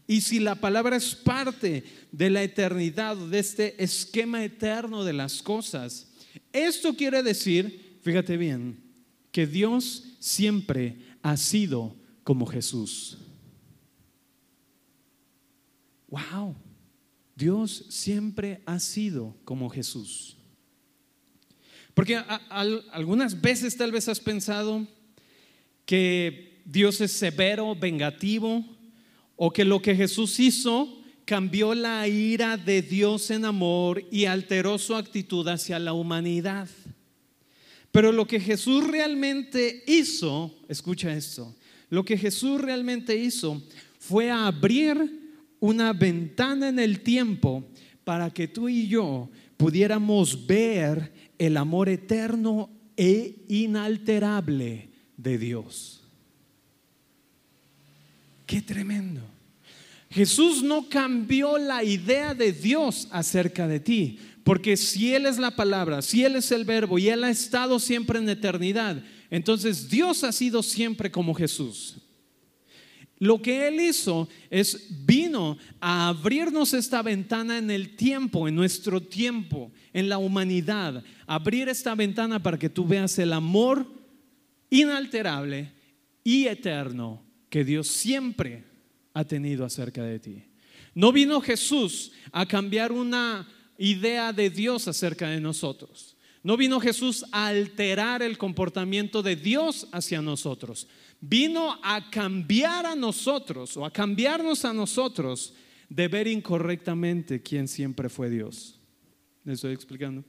y 0.08 0.22
si 0.22 0.40
la 0.40 0.56
palabra 0.56 0.96
es 0.96 1.16
parte 1.16 1.84
de 2.12 2.30
la 2.30 2.44
eternidad, 2.44 3.18
de 3.18 3.40
este 3.40 3.84
esquema 3.84 4.44
eterno 4.44 5.04
de 5.04 5.14
las 5.14 5.42
cosas, 5.42 6.12
esto 6.54 6.96
quiere 6.96 7.24
decir, 7.24 8.00
fíjate 8.04 8.38
bien, 8.38 8.84
que 9.32 9.48
Dios 9.48 10.04
siempre 10.20 10.98
ha 11.22 11.38
sido 11.38 11.96
como 12.24 12.46
Jesús. 12.46 13.18
Wow, 16.08 16.56
Dios 17.36 17.86
siempre 17.90 18.62
ha 18.66 18.80
sido 18.80 19.36
como 19.44 19.70
Jesús. 19.70 20.38
Porque 21.94 22.18
algunas 22.18 23.42
veces 23.42 23.76
tal 23.76 23.92
vez 23.92 24.08
has 24.08 24.20
pensado 24.20 24.88
que 25.86 26.62
Dios 26.66 27.00
es 27.02 27.12
severo, 27.12 27.76
vengativo, 27.76 28.66
o 29.36 29.52
que 29.52 29.66
lo 29.66 29.82
que 29.82 29.96
Jesús 29.96 30.40
hizo 30.40 31.02
cambió 31.26 31.74
la 31.74 32.08
ira 32.08 32.58
de 32.58 32.82
Dios 32.82 33.32
en 33.32 33.46
amor 33.46 34.04
y 34.12 34.26
alteró 34.26 34.78
su 34.78 34.96
actitud 34.96 35.48
hacia 35.48 35.80
la 35.80 35.94
humanidad. 35.94 36.70
Pero 37.92 38.12
lo 38.12 38.28
que 38.28 38.40
Jesús 38.40 38.86
realmente 38.86 39.84
hizo, 39.88 40.54
escucha 40.68 41.14
esto, 41.14 41.56
lo 41.90 42.04
que 42.04 42.18
Jesús 42.18 42.62
realmente 42.62 43.16
hizo 43.16 43.62
fue 44.00 44.30
abrir 44.30 45.34
una 45.60 45.94
ventana 45.94 46.70
en 46.70 46.80
el 46.80 47.02
tiempo 47.02 47.64
para 48.04 48.30
que 48.32 48.48
tú 48.48 48.70
y 48.70 48.88
yo 48.88 49.30
pudiéramos 49.58 50.46
ver 50.46 51.12
el 51.38 51.58
amor 51.58 51.90
eterno 51.90 52.70
e 52.98 53.46
inalterable 53.48 54.95
de 55.18 55.38
Dios. 55.38 56.02
Qué 58.46 58.62
tremendo. 58.62 59.22
Jesús 60.10 60.64
no 60.64 60.88
cambió 60.88 61.58
la 61.58 61.84
idea 61.84 62.34
de 62.34 62.54
Dios 62.54 63.08
acerca 63.12 63.68
de 63.68 63.80
ti, 63.80 64.20
porque 64.44 64.78
si 64.78 65.14
Él 65.14 65.26
es 65.26 65.38
la 65.38 65.52
palabra, 65.52 66.02
si 66.02 66.24
Él 66.24 66.36
es 66.36 66.52
el 66.52 66.64
verbo 66.64 67.00
y 67.00 67.10
Él 67.10 67.24
ha 67.24 67.30
estado 67.30 67.80
siempre 67.80 68.20
en 68.20 68.30
eternidad, 68.30 69.04
entonces 69.30 69.90
Dios 69.90 70.24
ha 70.24 70.32
sido 70.32 70.62
siempre 70.62 71.12
como 71.12 71.34
Jesús. 71.34 71.98
Lo 73.18 73.42
que 73.42 73.68
Él 73.68 73.80
hizo 73.80 74.28
es 74.50 74.88
vino 75.06 75.58
a 75.80 76.10
abrirnos 76.10 76.74
esta 76.74 77.02
ventana 77.02 77.58
en 77.58 77.72
el 77.72 77.96
tiempo, 77.96 78.48
en 78.48 78.56
nuestro 78.56 79.02
tiempo, 79.02 79.72
en 79.94 80.10
la 80.10 80.18
humanidad. 80.18 81.04
Abrir 81.26 81.70
esta 81.70 81.96
ventana 81.96 82.44
para 82.44 82.60
que 82.60 82.70
tú 82.70 82.86
veas 82.86 83.18
el 83.18 83.34
amor 83.34 83.95
inalterable 84.70 85.72
y 86.24 86.48
eterno 86.48 87.24
que 87.50 87.64
Dios 87.64 87.88
siempre 87.88 88.64
ha 89.14 89.24
tenido 89.24 89.66
acerca 89.66 90.04
de 90.04 90.20
ti. 90.20 90.44
No 90.94 91.12
vino 91.12 91.42
Jesús 91.42 92.12
a 92.32 92.46
cambiar 92.46 92.92
una 92.92 93.48
idea 93.78 94.34
de 94.34 94.50
Dios 94.50 94.88
acerca 94.88 95.30
de 95.30 95.42
nosotros. 95.42 96.16
No 96.44 96.58
vino 96.58 96.80
Jesús 96.80 97.26
a 97.32 97.48
alterar 97.48 98.22
el 98.22 98.38
comportamiento 98.38 99.24
de 99.24 99.36
Dios 99.36 99.88
hacia 99.92 100.22
nosotros 100.22 100.88
vino 101.28 101.80
a 101.82 102.10
cambiar 102.10 102.86
a 102.86 102.96
nosotros 102.96 103.76
o 103.78 103.86
a 103.86 103.92
cambiarnos 103.92 104.66
a 104.66 104.74
nosotros 104.74 105.54
de 105.90 106.08
ver 106.08 106.28
incorrectamente 106.28 107.42
quién 107.42 107.68
siempre 107.68 108.10
fue 108.10 108.30
Dios. 108.30 108.80
¿Me 109.44 109.54
estoy 109.54 109.74
explicando? 109.74 110.24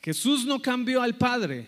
Jesús 0.00 0.44
no 0.44 0.60
cambió 0.60 1.00
al 1.00 1.16
Padre, 1.16 1.66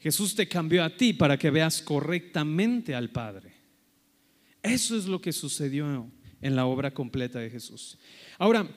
Jesús 0.00 0.34
te 0.34 0.46
cambió 0.46 0.84
a 0.84 0.96
ti 0.96 1.12
para 1.12 1.38
que 1.38 1.50
veas 1.50 1.82
correctamente 1.82 2.94
al 2.94 3.10
Padre. 3.10 3.52
Eso 4.62 4.96
es 4.96 5.06
lo 5.06 5.20
que 5.20 5.32
sucedió 5.32 6.10
en 6.40 6.56
la 6.56 6.66
obra 6.66 6.92
completa 6.92 7.38
de 7.40 7.50
Jesús. 7.50 7.98
Ahora, 8.38 8.68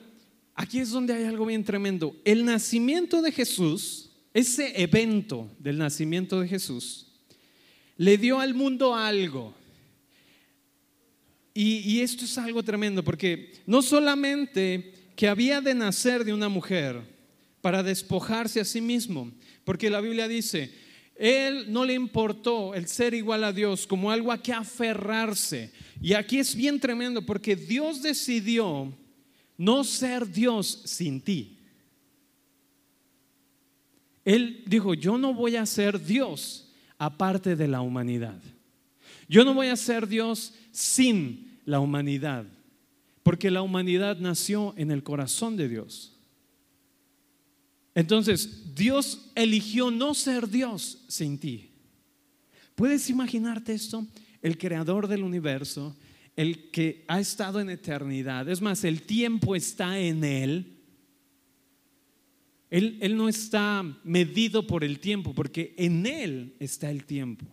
aquí 0.54 0.78
es 0.78 0.90
donde 0.90 1.14
hay 1.14 1.24
algo 1.24 1.46
bien 1.46 1.64
tremendo. 1.64 2.16
El 2.24 2.44
nacimiento 2.44 3.22
de 3.22 3.32
Jesús, 3.32 4.10
ese 4.34 4.80
evento 4.82 5.50
del 5.58 5.78
nacimiento 5.78 6.40
de 6.40 6.48
Jesús, 6.48 7.06
le 7.96 8.18
dio 8.18 8.40
al 8.40 8.54
mundo 8.54 8.94
algo. 8.94 9.54
Y, 11.54 12.00
esto 12.00 12.24
es 12.24 12.38
algo 12.38 12.62
tremendo, 12.62 13.04
porque 13.04 13.52
no 13.66 13.82
solamente 13.82 14.94
que 15.14 15.28
había 15.28 15.60
de 15.60 15.74
nacer 15.74 16.24
de 16.24 16.32
una 16.32 16.48
mujer 16.48 17.02
para 17.60 17.82
despojarse 17.82 18.58
a 18.58 18.64
sí 18.64 18.80
mismo, 18.80 19.30
porque 19.62 19.90
la 19.90 20.00
Biblia 20.00 20.28
dice, 20.28 20.72
él 21.16 21.72
no 21.72 21.84
le 21.84 21.94
importó 21.94 22.74
el 22.74 22.88
ser 22.88 23.14
igual 23.14 23.44
a 23.44 23.52
Dios 23.52 23.86
como 23.86 24.10
algo 24.10 24.32
a 24.32 24.42
que 24.42 24.52
aferrarse. 24.52 25.72
Y 26.00 26.14
aquí 26.14 26.38
es 26.38 26.54
bien 26.54 26.80
tremendo 26.80 27.24
porque 27.24 27.54
Dios 27.54 28.02
decidió 28.02 28.92
no 29.56 29.84
ser 29.84 30.26
Dios 30.26 30.82
sin 30.84 31.20
ti. 31.20 31.58
Él 34.24 34.62
dijo, 34.66 34.94
yo 34.94 35.18
no 35.18 35.34
voy 35.34 35.56
a 35.56 35.66
ser 35.66 36.02
Dios 36.02 36.72
aparte 36.98 37.56
de 37.56 37.68
la 37.68 37.80
humanidad. 37.80 38.40
Yo 39.28 39.44
no 39.44 39.54
voy 39.54 39.68
a 39.68 39.76
ser 39.76 40.06
Dios 40.06 40.54
sin 40.70 41.58
la 41.64 41.80
humanidad, 41.80 42.44
porque 43.22 43.50
la 43.50 43.62
humanidad 43.62 44.18
nació 44.18 44.74
en 44.76 44.90
el 44.90 45.02
corazón 45.02 45.56
de 45.56 45.68
Dios. 45.68 46.11
Entonces, 47.94 48.74
Dios 48.74 49.30
eligió 49.34 49.90
no 49.90 50.14
ser 50.14 50.48
Dios 50.48 51.04
sin 51.08 51.38
ti. 51.38 51.70
¿Puedes 52.74 53.10
imaginarte 53.10 53.74
esto? 53.74 54.06
El 54.40 54.58
creador 54.58 55.08
del 55.08 55.22
universo, 55.22 55.96
el 56.36 56.70
que 56.70 57.04
ha 57.08 57.20
estado 57.20 57.60
en 57.60 57.70
eternidad, 57.70 58.48
es 58.48 58.60
más, 58.60 58.84
el 58.84 59.02
tiempo 59.02 59.54
está 59.54 59.98
en 59.98 60.24
Él, 60.24 60.72
él, 62.72 63.18
no 63.18 63.28
está 63.28 63.84
medido 64.02 64.66
por 64.66 64.82
el 64.82 64.98
tiempo, 64.98 65.34
porque 65.34 65.74
en 65.76 66.06
Él 66.06 66.54
está 66.58 66.90
el 66.90 67.04
tiempo. 67.04 67.44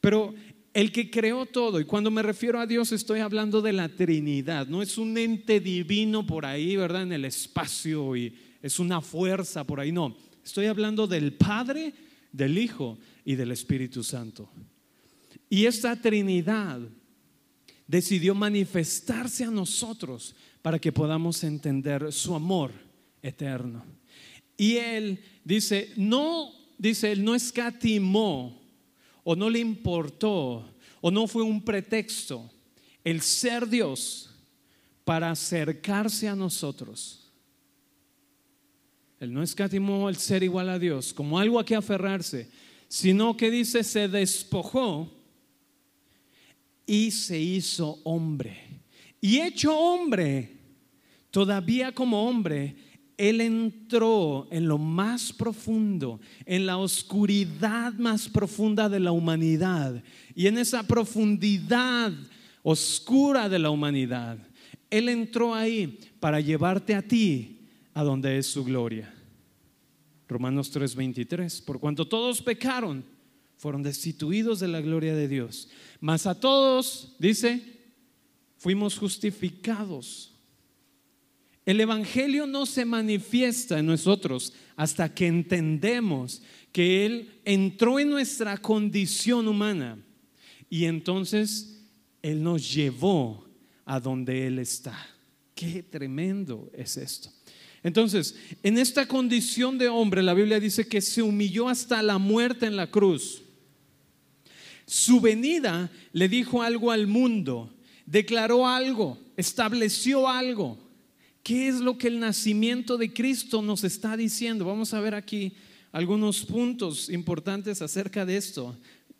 Pero 0.00 0.34
el 0.72 0.90
que 0.90 1.10
creó 1.10 1.44
todo, 1.44 1.80
y 1.80 1.84
cuando 1.84 2.10
me 2.10 2.22
refiero 2.22 2.58
a 2.58 2.66
Dios 2.66 2.90
estoy 2.90 3.20
hablando 3.20 3.60
de 3.60 3.74
la 3.74 3.90
Trinidad, 3.90 4.66
no 4.66 4.80
es 4.80 4.96
un 4.96 5.18
ente 5.18 5.60
divino 5.60 6.26
por 6.26 6.46
ahí, 6.46 6.76
¿verdad? 6.76 7.02
En 7.02 7.12
el 7.12 7.26
espacio 7.26 8.16
y 8.16 8.34
es 8.64 8.78
una 8.78 9.02
fuerza 9.02 9.62
por 9.62 9.78
ahí, 9.78 9.92
no. 9.92 10.16
Estoy 10.42 10.64
hablando 10.64 11.06
del 11.06 11.34
Padre, 11.34 11.92
del 12.32 12.56
Hijo 12.56 12.96
y 13.22 13.34
del 13.34 13.52
Espíritu 13.52 14.02
Santo. 14.02 14.48
Y 15.50 15.66
esta 15.66 15.94
Trinidad 16.00 16.80
decidió 17.86 18.34
manifestarse 18.34 19.44
a 19.44 19.50
nosotros 19.50 20.34
para 20.62 20.78
que 20.78 20.92
podamos 20.92 21.44
entender 21.44 22.10
su 22.10 22.34
amor 22.34 22.72
eterno. 23.20 23.84
Y 24.56 24.76
él 24.76 25.22
dice, 25.44 25.92
no, 25.96 26.50
dice, 26.78 27.12
él 27.12 27.22
no 27.22 27.34
escatimó 27.34 28.62
o 29.24 29.36
no 29.36 29.50
le 29.50 29.58
importó 29.58 30.74
o 31.02 31.10
no 31.10 31.26
fue 31.26 31.42
un 31.42 31.62
pretexto 31.62 32.50
el 33.04 33.20
ser 33.20 33.68
Dios 33.68 34.30
para 35.04 35.30
acercarse 35.30 36.28
a 36.28 36.34
nosotros. 36.34 37.23
Él 39.20 39.32
no 39.32 39.42
escatimó 39.42 40.08
el 40.08 40.16
ser 40.16 40.42
igual 40.42 40.68
a 40.68 40.78
Dios 40.78 41.12
como 41.12 41.38
algo 41.38 41.58
a 41.58 41.64
que 41.64 41.76
aferrarse, 41.76 42.48
sino 42.88 43.36
que 43.36 43.50
dice, 43.50 43.82
se 43.84 44.08
despojó 44.08 45.12
y 46.86 47.10
se 47.10 47.38
hizo 47.38 48.00
hombre. 48.04 48.58
Y 49.20 49.40
hecho 49.40 49.76
hombre, 49.76 50.58
todavía 51.30 51.92
como 51.92 52.28
hombre, 52.28 52.76
él 53.16 53.40
entró 53.40 54.48
en 54.50 54.66
lo 54.66 54.76
más 54.76 55.32
profundo, 55.32 56.20
en 56.44 56.66
la 56.66 56.78
oscuridad 56.78 57.92
más 57.94 58.28
profunda 58.28 58.88
de 58.88 59.00
la 59.00 59.12
humanidad. 59.12 60.02
Y 60.34 60.48
en 60.48 60.58
esa 60.58 60.82
profundidad 60.82 62.12
oscura 62.62 63.48
de 63.48 63.58
la 63.58 63.70
humanidad, 63.70 64.38
Él 64.90 65.08
entró 65.08 65.54
ahí 65.54 65.98
para 66.18 66.40
llevarte 66.40 66.94
a 66.94 67.02
ti 67.02 67.53
a 67.94 68.02
donde 68.02 68.36
es 68.36 68.46
su 68.46 68.64
gloria. 68.64 69.14
Romanos 70.28 70.70
3:23, 70.70 71.64
por 71.64 71.80
cuanto 71.80 72.06
todos 72.06 72.42
pecaron, 72.42 73.04
fueron 73.56 73.82
destituidos 73.82 74.60
de 74.60 74.68
la 74.68 74.80
gloria 74.80 75.14
de 75.14 75.28
Dios. 75.28 75.70
Mas 76.00 76.26
a 76.26 76.38
todos, 76.38 77.16
dice, 77.18 77.62
fuimos 78.58 78.98
justificados 78.98 80.34
el 81.66 81.80
Evangelio 81.80 82.46
no 82.46 82.66
se 82.66 82.84
manifiesta 82.84 83.78
en 83.78 83.86
nosotros 83.86 84.52
hasta 84.76 85.14
que 85.14 85.26
entendemos 85.26 86.42
que 86.72 87.06
Él 87.06 87.40
entró 87.44 87.98
en 87.98 88.10
nuestra 88.10 88.58
condición 88.58 89.48
humana 89.48 89.98
y 90.68 90.84
entonces 90.84 91.82
Él 92.20 92.42
nos 92.42 92.74
llevó 92.74 93.46
a 93.86 93.98
donde 93.98 94.46
Él 94.46 94.58
está. 94.58 94.94
Qué 95.54 95.82
tremendo 95.82 96.70
es 96.74 96.96
esto. 96.98 97.30
Entonces, 97.84 98.34
en 98.62 98.78
esta 98.78 99.06
condición 99.06 99.76
de 99.76 99.88
hombre, 99.88 100.22
la 100.22 100.32
Biblia 100.32 100.58
dice 100.58 100.88
que 100.88 101.02
se 101.02 101.20
humilló 101.22 101.68
hasta 101.68 102.02
la 102.02 102.16
muerte 102.16 102.64
en 102.64 102.76
la 102.76 102.90
cruz. 102.90 103.42
Su 104.86 105.20
venida 105.20 105.92
le 106.12 106.28
dijo 106.28 106.62
algo 106.62 106.90
al 106.90 107.06
mundo, 107.06 107.74
declaró 108.06 108.66
algo, 108.66 109.18
estableció 109.36 110.28
algo. 110.28 110.78
¿Qué 111.42 111.68
es 111.68 111.76
lo 111.76 111.98
que 111.98 112.08
el 112.08 112.20
nacimiento 112.20 112.96
de 112.96 113.12
Cristo 113.12 113.60
nos 113.60 113.84
está 113.84 114.16
diciendo? 114.16 114.64
Vamos 114.64 114.94
a 114.94 115.00
ver 115.00 115.14
aquí 115.14 115.52
algunos 115.92 116.42
puntos 116.46 117.10
importantes 117.10 117.82
acerca 117.82 118.24
de 118.24 118.38
esto. 118.38 118.74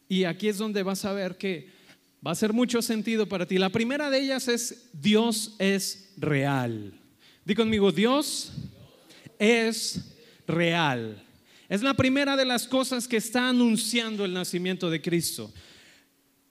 Y 0.09 0.25
aquí 0.25 0.49
es 0.49 0.57
donde 0.57 0.83
vas 0.83 1.05
a 1.05 1.13
ver 1.13 1.37
que 1.37 1.69
va 2.27 2.31
a 2.31 2.33
hacer 2.33 2.55
mucho 2.55 2.81
sentido 2.81 3.29
para 3.29 3.47
ti. 3.47 3.59
La 3.59 3.69
primera 3.69 4.09
de 4.09 4.23
ellas 4.23 4.49
es 4.49 4.89
Dios 4.95 5.55
es 5.59 6.15
real. 6.17 6.99
Di 7.45 7.55
conmigo, 7.55 7.93
Dios 7.93 8.53
es 9.39 10.01
real. 10.47 11.23
Es 11.69 11.83
la 11.83 11.95
primera 11.95 12.37
de 12.37 12.45
las 12.45 12.67
cosas 12.67 13.07
que 13.07 13.19
está 13.19 13.49
anunciando 13.49 14.25
el 14.25 14.33
nacimiento 14.33 14.89
de 14.89 15.03
Cristo. 15.03 15.53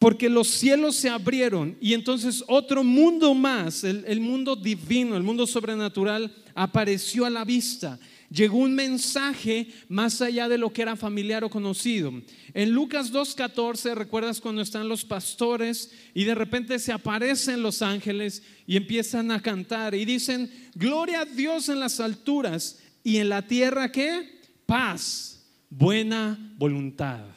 Porque 0.03 0.27
los 0.27 0.49
cielos 0.49 0.97
se 0.97 1.09
abrieron 1.09 1.77
y 1.79 1.93
entonces 1.93 2.43
otro 2.49 2.83
mundo 2.83 3.33
más, 3.33 3.85
el, 3.85 4.19
mundo 4.19 4.53
divino, 4.53 5.15
el 5.15 5.23
mundo 5.23 5.47
sobrenatural, 5.47 6.29
apareció 6.53 7.25
a 7.25 7.29
la 7.29 7.45
vista. 7.45 7.97
Llegó 8.29 8.57
un 8.57 8.75
mensaje 8.75 9.69
más 9.87 10.21
allá 10.21 10.49
de 10.49 10.57
lo 10.57 10.73
que 10.73 10.81
era 10.81 10.97
familiar 10.97 11.45
o 11.45 11.49
conocido. 11.49 12.11
En 12.53 12.71
Lucas 12.71 13.13
2.14, 13.13 13.95
¿recuerdas 13.95 14.41
cuando 14.41 14.61
están 14.61 14.89
los 14.89 15.05
pastores 15.05 15.93
y 16.13 16.25
de 16.25 16.35
repente 16.35 16.79
se 16.79 16.91
aparecen 16.91 17.63
los 17.63 17.81
ángeles 17.81 18.43
y 18.67 18.75
empiezan 18.75 19.31
a 19.31 19.41
cantar 19.41 19.95
y 19.95 20.03
dicen, 20.03 20.51
gloria 20.75 21.21
a 21.21 21.25
Dios 21.25 21.69
en 21.69 21.79
las 21.79 22.01
alturas 22.01 22.77
y 23.05 23.19
en 23.19 23.29
la 23.29 23.47
tierra 23.47 23.89
qué? 23.89 24.41
Paz, 24.65 25.45
buena 25.69 26.37
voluntad. 26.57 27.32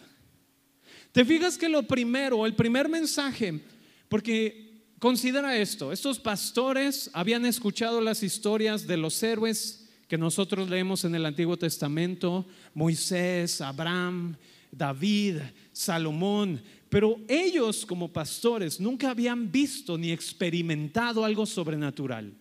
¿Te 1.16 1.25
fijas 1.25 1.56
que 1.56 1.70
lo 1.70 1.82
primero, 1.82 2.44
el 2.44 2.54
primer 2.54 2.90
mensaje, 2.90 3.58
porque 4.06 4.82
considera 4.99 5.56
esto, 5.56 5.90
estos 5.90 6.20
pastores 6.20 7.08
habían 7.14 7.46
escuchado 7.46 8.02
las 8.02 8.23
historias 8.23 8.87
de 8.87 8.99
los 8.99 9.23
héroes 9.23 9.88
que 10.08 10.18
nosotros 10.18 10.68
leemos 10.68 11.06
en 11.06 11.14
el 11.14 11.25
Antiguo 11.25 11.56
Testamento, 11.56 12.44
Moisés, 12.75 13.62
Abraham, 13.62 14.37
David, 14.70 15.38
Salomón, 15.73 16.61
pero 16.90 17.18
ellos 17.28 17.87
como 17.87 18.12
pastores 18.12 18.78
nunca 18.78 19.08
habían 19.08 19.50
visto 19.50 19.96
ni 19.96 20.12
experimentado 20.12 21.25
algo 21.25 21.46
sobrenatural. 21.46 22.35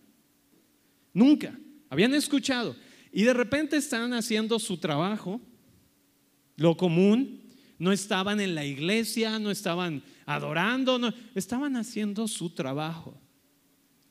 Nunca. 1.14 1.58
Habían 1.88 2.12
escuchado. 2.12 2.76
Y 3.10 3.22
de 3.22 3.32
repente 3.32 3.78
están 3.78 4.12
haciendo 4.12 4.58
su 4.58 4.76
trabajo, 4.76 5.40
lo 6.56 6.76
común, 6.76 7.45
no 7.78 7.92
estaban 7.92 8.40
en 8.40 8.54
la 8.54 8.64
iglesia, 8.64 9.38
no 9.38 9.50
estaban 9.50 10.02
adorando, 10.24 10.98
no, 10.98 11.12
estaban 11.34 11.76
haciendo 11.76 12.26
su 12.28 12.50
trabajo, 12.50 13.20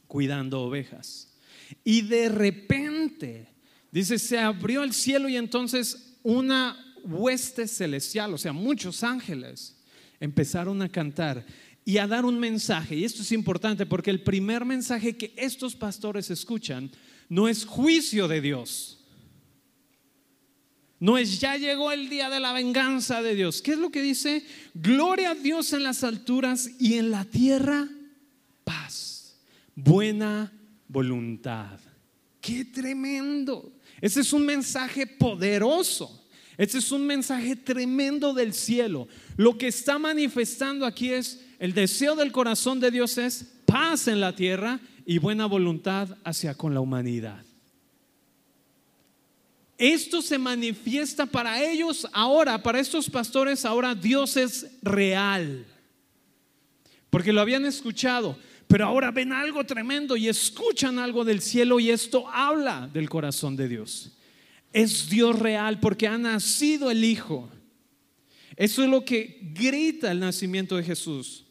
cuidando 0.07 0.61
ovejas. 0.61 1.35
Y 1.83 2.01
de 2.01 2.29
repente, 2.29 3.49
dice, 3.91 4.19
se 4.19 4.37
abrió 4.37 4.83
el 4.83 4.93
cielo 4.93 5.27
y 5.29 5.35
entonces 5.35 6.17
una 6.23 6.77
hueste 7.03 7.67
celestial, 7.67 8.33
o 8.33 8.37
sea, 8.37 8.53
muchos 8.53 9.03
ángeles, 9.03 9.75
empezaron 10.19 10.81
a 10.81 10.89
cantar 10.89 11.45
y 11.83 11.97
a 11.97 12.07
dar 12.07 12.25
un 12.25 12.39
mensaje. 12.39 12.95
Y 12.95 13.03
esto 13.03 13.21
es 13.21 13.31
importante 13.31 13.85
porque 13.85 14.09
el 14.09 14.21
primer 14.21 14.65
mensaje 14.65 15.15
que 15.15 15.33
estos 15.37 15.75
pastores 15.75 16.31
escuchan 16.31 16.91
no 17.29 17.47
es 17.47 17.65
juicio 17.65 18.27
de 18.27 18.41
Dios. 18.41 19.04
No 21.05 21.19
es 21.19 21.39
ya 21.39 21.55
llegó 21.55 21.91
el 21.91 22.09
día 22.09 22.31
de 22.31 22.39
la 22.39 22.51
venganza 22.51 23.21
de 23.21 23.35
Dios. 23.35 23.61
¿Qué 23.61 23.73
es 23.73 23.77
lo 23.77 23.91
que 23.91 24.01
dice? 24.01 24.43
Gloria 24.73 25.29
a 25.29 25.35
Dios 25.35 25.71
en 25.73 25.83
las 25.83 26.03
alturas 26.03 26.67
y 26.79 26.95
en 26.95 27.11
la 27.11 27.25
tierra 27.25 27.87
paz, 28.63 29.35
buena 29.75 30.51
voluntad. 30.87 31.79
Qué 32.41 32.65
tremendo. 32.65 33.71
Ese 34.01 34.21
es 34.21 34.33
un 34.33 34.47
mensaje 34.47 35.05
poderoso. 35.05 36.25
Ese 36.57 36.79
es 36.79 36.91
un 36.91 37.05
mensaje 37.05 37.55
tremendo 37.55 38.33
del 38.33 38.55
cielo. 38.55 39.07
Lo 39.37 39.59
que 39.59 39.67
está 39.67 39.99
manifestando 39.99 40.87
aquí 40.87 41.11
es 41.11 41.39
el 41.59 41.75
deseo 41.75 42.15
del 42.15 42.31
corazón 42.31 42.79
de 42.79 42.89
Dios 42.89 43.19
es 43.19 43.45
paz 43.67 44.07
en 44.07 44.19
la 44.19 44.35
tierra 44.35 44.79
y 45.05 45.19
buena 45.19 45.45
voluntad 45.45 46.17
hacia 46.23 46.55
con 46.55 46.73
la 46.73 46.79
humanidad. 46.79 47.45
Esto 49.77 50.21
se 50.21 50.37
manifiesta 50.37 51.25
para 51.25 51.61
ellos 51.61 52.07
ahora, 52.13 52.61
para 52.61 52.79
estos 52.79 53.09
pastores 53.09 53.65
ahora 53.65 53.93
Dios 53.93 54.37
es 54.37 54.67
real. 54.81 55.65
Porque 57.09 57.33
lo 57.33 57.41
habían 57.41 57.65
escuchado, 57.65 58.37
pero 58.67 58.85
ahora 58.85 59.11
ven 59.11 59.33
algo 59.33 59.65
tremendo 59.65 60.15
y 60.15 60.29
escuchan 60.29 60.97
algo 60.97 61.25
del 61.25 61.41
cielo 61.41 61.79
y 61.79 61.89
esto 61.89 62.27
habla 62.29 62.89
del 62.91 63.09
corazón 63.09 63.55
de 63.55 63.67
Dios. 63.67 64.11
Es 64.71 65.09
Dios 65.09 65.39
real 65.39 65.79
porque 65.79 66.07
ha 66.07 66.17
nacido 66.17 66.89
el 66.89 67.03
Hijo. 67.03 67.49
Eso 68.55 68.81
es 68.81 68.89
lo 68.89 69.03
que 69.03 69.39
grita 69.53 70.11
el 70.11 70.19
nacimiento 70.21 70.77
de 70.77 70.83
Jesús. 70.83 71.45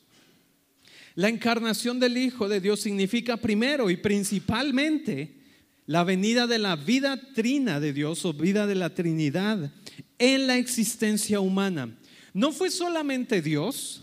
La 1.15 1.29
encarnación 1.29 2.01
del 2.01 2.17
Hijo 2.17 2.49
de 2.49 2.61
Dios 2.61 2.81
significa 2.81 3.37
primero 3.37 3.91
y 3.91 3.97
principalmente 3.97 5.43
la 5.87 6.05
venida 6.05 6.47
de 6.47 6.59
la 6.59 6.77
vida 6.77 7.20
trina 7.35 7.81
de 7.81 7.92
Dios 7.92 8.25
o 8.25 8.33
vida 8.33 8.66
de 8.66 8.75
la 8.75 8.94
Trinidad 8.94 9.70
en 10.18 10.47
la 10.47 10.57
existencia 10.57 11.40
humana. 11.40 11.97
No 12.33 12.53
fue 12.53 12.70
solamente 12.70 13.42
Dios 13.42 14.03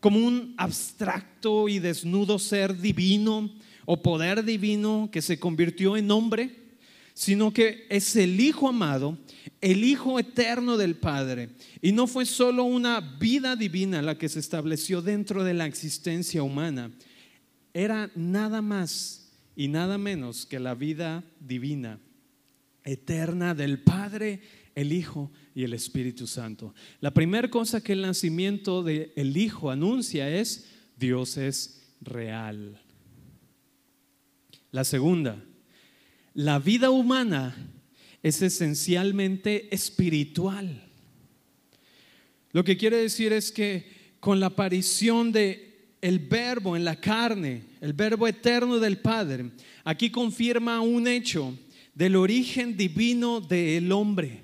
como 0.00 0.18
un 0.18 0.54
abstracto 0.58 1.68
y 1.68 1.78
desnudo 1.78 2.38
ser 2.38 2.78
divino 2.78 3.50
o 3.86 4.02
poder 4.02 4.44
divino 4.44 5.08
que 5.12 5.22
se 5.22 5.38
convirtió 5.38 5.96
en 5.96 6.10
hombre, 6.10 6.64
sino 7.14 7.52
que 7.52 7.86
es 7.88 8.16
el 8.16 8.40
Hijo 8.40 8.68
amado, 8.68 9.16
el 9.60 9.84
Hijo 9.84 10.18
eterno 10.18 10.76
del 10.76 10.96
Padre. 10.96 11.50
Y 11.80 11.92
no 11.92 12.06
fue 12.06 12.26
solo 12.26 12.64
una 12.64 13.00
vida 13.00 13.56
divina 13.56 14.02
la 14.02 14.18
que 14.18 14.28
se 14.28 14.40
estableció 14.40 15.00
dentro 15.00 15.44
de 15.44 15.54
la 15.54 15.66
existencia 15.66 16.42
humana, 16.42 16.90
era 17.72 18.10
nada 18.14 18.62
más 18.62 19.23
y 19.56 19.68
nada 19.68 19.98
menos 19.98 20.46
que 20.46 20.58
la 20.58 20.74
vida 20.74 21.24
divina, 21.40 22.00
eterna 22.84 23.54
del 23.54 23.80
Padre, 23.82 24.40
el 24.74 24.92
Hijo 24.92 25.30
y 25.54 25.64
el 25.64 25.74
Espíritu 25.74 26.26
Santo. 26.26 26.74
La 27.00 27.14
primera 27.14 27.48
cosa 27.48 27.82
que 27.82 27.92
el 27.92 28.02
nacimiento 28.02 28.82
del 28.82 29.36
Hijo 29.36 29.70
anuncia 29.70 30.28
es 30.28 30.68
Dios 30.96 31.36
es 31.36 31.94
real. 32.00 32.80
La 34.70 34.84
segunda, 34.84 35.42
la 36.34 36.58
vida 36.58 36.90
humana 36.90 37.54
es 38.22 38.42
esencialmente 38.42 39.72
espiritual. 39.72 40.82
Lo 42.50 42.64
que 42.64 42.76
quiere 42.76 42.96
decir 42.96 43.32
es 43.32 43.52
que 43.52 43.86
con 44.18 44.40
la 44.40 44.46
aparición 44.46 45.30
de 45.30 45.73
el 46.04 46.18
verbo 46.18 46.76
en 46.76 46.84
la 46.84 47.00
carne, 47.00 47.62
el 47.80 47.94
verbo 47.94 48.28
eterno 48.28 48.78
del 48.78 48.98
Padre, 48.98 49.52
aquí 49.84 50.10
confirma 50.10 50.82
un 50.82 51.08
hecho 51.08 51.56
del 51.94 52.16
origen 52.16 52.76
divino 52.76 53.40
del 53.40 53.90
hombre. 53.90 54.42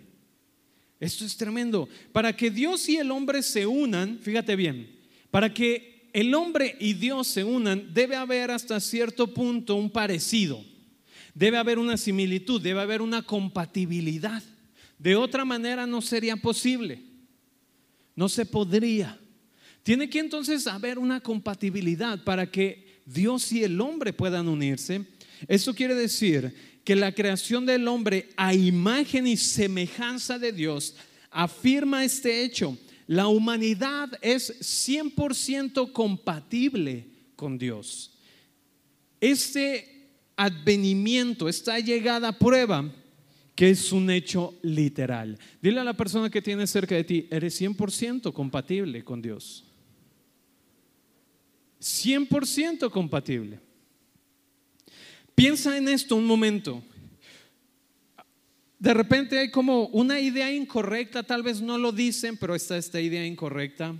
Esto 0.98 1.22
es 1.22 1.36
tremendo. 1.36 1.86
Para 2.12 2.34
que 2.34 2.50
Dios 2.50 2.88
y 2.88 2.96
el 2.96 3.10
hombre 3.10 3.42
se 3.42 3.66
unan, 3.66 4.18
fíjate 4.22 4.56
bien, 4.56 4.88
para 5.30 5.52
que 5.52 6.08
el 6.14 6.32
hombre 6.32 6.76
y 6.80 6.94
Dios 6.94 7.26
se 7.26 7.44
unan, 7.44 7.92
debe 7.92 8.16
haber 8.16 8.50
hasta 8.50 8.80
cierto 8.80 9.26
punto 9.34 9.74
un 9.74 9.90
parecido, 9.90 10.64
debe 11.34 11.58
haber 11.58 11.78
una 11.78 11.98
similitud, 11.98 12.62
debe 12.62 12.80
haber 12.80 13.02
una 13.02 13.20
compatibilidad. 13.20 14.42
De 14.98 15.14
otra 15.14 15.44
manera 15.44 15.86
no 15.86 16.00
sería 16.00 16.36
posible, 16.36 17.02
no 18.16 18.30
se 18.30 18.46
podría. 18.46 19.20
Tiene 19.82 20.10
que 20.10 20.18
entonces 20.18 20.66
haber 20.66 20.98
una 20.98 21.20
compatibilidad 21.20 22.22
para 22.24 22.50
que 22.50 23.00
Dios 23.06 23.50
y 23.52 23.64
el 23.64 23.80
hombre 23.80 24.12
puedan 24.12 24.48
unirse. 24.48 25.04
Eso 25.48 25.74
quiere 25.74 25.94
decir 25.94 26.54
que 26.84 26.96
la 26.96 27.12
creación 27.12 27.66
del 27.66 27.88
hombre 27.88 28.28
a 28.36 28.54
imagen 28.54 29.26
y 29.26 29.36
semejanza 29.36 30.38
de 30.38 30.52
Dios 30.52 30.94
afirma 31.30 32.04
este 32.04 32.44
hecho. 32.44 32.76
La 33.06 33.26
humanidad 33.26 34.10
es 34.22 34.60
100% 34.60 35.92
compatible 35.92 37.06
con 37.36 37.58
Dios. 37.58 38.12
Este 39.20 40.08
advenimiento, 40.36 41.48
esta 41.48 41.78
llegada 41.80 42.38
prueba 42.38 42.90
que 43.54 43.70
es 43.70 43.92
un 43.92 44.08
hecho 44.10 44.54
literal. 44.62 45.38
Dile 45.60 45.80
a 45.80 45.84
la 45.84 45.94
persona 45.94 46.30
que 46.30 46.40
tiene 46.40 46.66
cerca 46.66 46.94
de 46.94 47.04
ti, 47.04 47.28
eres 47.30 47.60
100% 47.60 48.32
compatible 48.32 49.04
con 49.04 49.20
Dios. 49.20 49.69
100% 51.80 52.90
compatible. 52.90 53.58
Piensa 55.34 55.76
en 55.76 55.88
esto 55.88 56.16
un 56.16 56.26
momento. 56.26 56.82
De 58.78 58.94
repente 58.94 59.38
hay 59.38 59.50
como 59.50 59.86
una 59.86 60.20
idea 60.20 60.52
incorrecta, 60.52 61.22
tal 61.22 61.42
vez 61.42 61.60
no 61.60 61.78
lo 61.78 61.92
dicen, 61.92 62.36
pero 62.36 62.54
está 62.54 62.76
esta 62.76 63.00
idea 63.00 63.26
incorrecta 63.26 63.94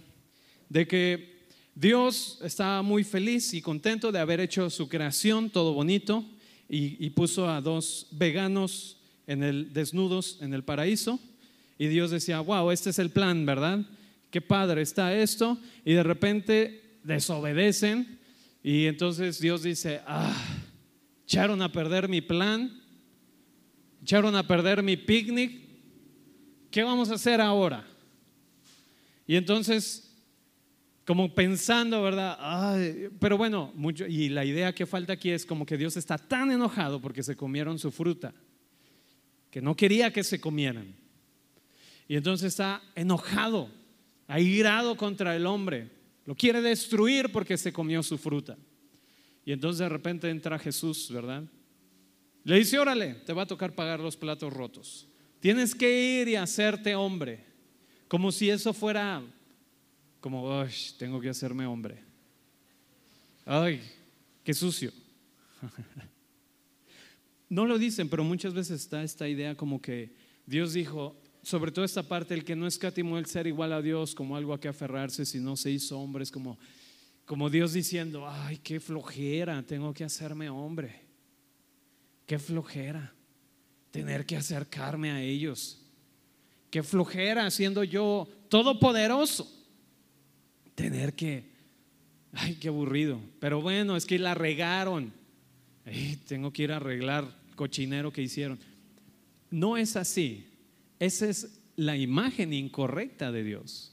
de 0.69 0.87
que 0.87 1.41
Dios 1.75 2.39
estaba 2.43 2.83
muy 2.83 3.05
feliz 3.05 3.55
y 3.55 3.63
contento 3.63 4.13
de 4.13 4.19
haber 4.19 4.41
hecho 4.41 4.69
su 4.71 4.89
creación, 4.89 5.51
todo 5.51 5.73
bonito, 5.73 6.25
y, 6.69 7.05
y 7.05 7.11
puso 7.11 7.49
a 7.49 7.61
dos 7.61 8.07
veganos 8.13 8.99
en 9.27 9.43
el, 9.43 9.73
desnudos 9.73 10.39
en 10.41 10.55
el 10.55 10.65
paraíso. 10.65 11.19
Y 11.79 11.87
Dios 11.87 12.11
decía, 12.11 12.41
wow, 12.41 12.71
este 12.71 12.91
es 12.91 12.99
el 12.99 13.11
plan, 13.11 13.47
¿verdad? 13.47 13.81
Qué 14.31 14.41
padre 14.41 14.83
está 14.83 15.17
esto. 15.17 15.59
Y 15.85 15.95
de 15.95 16.03
repente 16.03 16.90
desobedecen. 17.03 18.19
Y 18.63 18.87
entonces 18.87 19.41
Dios 19.41 19.63
dice, 19.63 20.01
ah, 20.07 20.37
echaron 21.25 21.63
a 21.63 21.73
perder 21.73 22.09
mi 22.09 22.21
plan, 22.21 22.81
echaron 24.03 24.37
a 24.37 24.47
perder 24.47 24.83
mi 24.83 24.97
picnic. 24.97 25.61
¿Qué 26.71 26.83
vamos 26.83 27.11
a 27.11 27.15
hacer 27.15 27.41
ahora? 27.41 27.87
Y 29.27 29.37
entonces 29.37 30.11
como 31.11 31.35
pensando, 31.35 32.03
¿verdad? 32.05 32.39
pero 33.19 33.37
bueno, 33.37 33.73
mucho, 33.75 34.07
y 34.07 34.29
la 34.29 34.45
idea 34.45 34.73
que 34.73 34.87
falta 34.87 35.15
aquí 35.15 35.31
es 35.31 35.45
como 35.45 35.67
que 35.67 35.77
Dios 35.77 35.97
está 35.97 36.17
tan 36.19 36.53
enojado 36.53 37.01
porque 37.01 37.25
se 37.25 37.35
comieron 37.35 37.81
su 37.81 37.91
fruta, 37.91 38.33
que 39.51 39.61
no 39.61 39.75
quería 39.75 40.13
que 40.13 40.23
se 40.23 40.41
comieran. 40.41 40.95
Y 42.07 42.15
entonces 42.15 42.53
está 42.53 42.81
enojado, 42.95 43.69
airado 44.29 44.97
contra 44.97 45.35
el 45.35 45.47
hombre, 45.47 45.91
lo 46.27 46.35
quiere 46.35 46.61
destruir 46.61 47.31
porque 47.33 47.57
se 47.57 47.73
comió 47.73 48.03
su 48.03 48.19
fruta. 48.19 48.57
Y 49.45 49.53
entonces 49.53 49.81
de 49.81 49.89
repente 49.89 50.29
entra 50.29 50.59
Jesús, 50.59 51.11
¿verdad? 51.11 51.45
Le 52.45 52.59
dice, 52.59 52.79
órale, 52.79 53.15
te 53.27 53.33
va 53.33 53.43
a 53.43 53.47
tocar 53.47 53.75
pagar 53.75 54.01
los 54.01 54.17
platos 54.17 54.53
rotos. 54.53 55.09
Tienes 55.41 55.75
que 55.75 56.21
ir 56.21 56.29
y 56.29 56.37
hacerte 56.37 56.95
hombre, 56.95 57.45
como 58.09 58.31
si 58.31 58.51
eso 58.51 58.73
fuera 58.73 59.23
como, 60.21 60.67
tengo 60.99 61.21
que 61.21 61.31
hacerme 61.31 61.67
hombre. 61.67 62.03
Ay, 63.45 63.81
qué 64.45 64.55
sucio. 64.55 64.93
No 67.53 67.67
lo 67.67 67.79
dicen, 67.79 68.09
pero 68.09 68.23
muchas 68.23 68.55
veces 68.55 68.81
está 68.81 69.03
esta 69.03 69.29
idea 69.29 69.57
como 69.57 69.83
que 69.83 70.15
Dios 70.47 70.73
dijo, 70.73 71.20
sobre 71.43 71.73
todo 71.73 71.85
esta 71.85 72.03
parte, 72.03 72.35
el 72.35 72.45
que 72.45 72.57
no 72.57 72.67
escatimó 72.67 73.19
el 73.19 73.27
ser 73.27 73.47
igual 73.47 73.73
a 73.73 73.83
Dios 73.83 74.15
como 74.15 74.37
algo 74.37 74.53
a 74.53 74.61
que 74.61 74.69
aferrarse, 74.69 75.25
sino 75.25 75.57
se 75.57 75.71
hizo 75.71 75.99
hombre, 75.99 76.25
es 76.25 76.31
como, 76.31 76.59
como 77.25 77.49
Dios 77.49 77.73
diciendo, 77.73 78.29
ay, 78.29 78.59
qué 78.59 78.81
flojera, 78.81 79.63
tengo 79.63 79.95
que 79.95 80.05
hacerme 80.05 80.51
hombre. 80.51 81.09
Qué 82.27 82.39
flojera 82.39 83.13
tener 83.91 84.27
que 84.27 84.37
acercarme 84.37 85.11
a 85.11 85.23
ellos. 85.23 85.81
Qué 86.71 86.83
flojera 86.83 87.51
siendo 87.51 87.83
yo 87.83 88.29
todopoderoso 88.49 89.51
tener 90.75 91.15
que, 91.15 91.45
ay, 92.33 92.55
qué 92.55 92.69
aburrido. 92.69 93.21
Pero 93.41 93.61
bueno, 93.61 93.97
es 93.97 94.07
que 94.07 94.19
la 94.19 94.35
regaron. 94.35 95.13
tengo 96.27 96.53
que 96.53 96.63
ir 96.65 96.73
a 96.73 96.77
arreglar 96.77 97.25
cochinero 97.57 98.13
que 98.13 98.23
hicieron. 98.23 98.59
No 99.51 99.77
es 99.77 99.97
así. 99.97 100.50
Esa 101.01 101.29
es 101.29 101.59
la 101.75 101.97
imagen 101.97 102.53
incorrecta 102.53 103.33
de 103.33 103.43
Dios. 103.43 103.93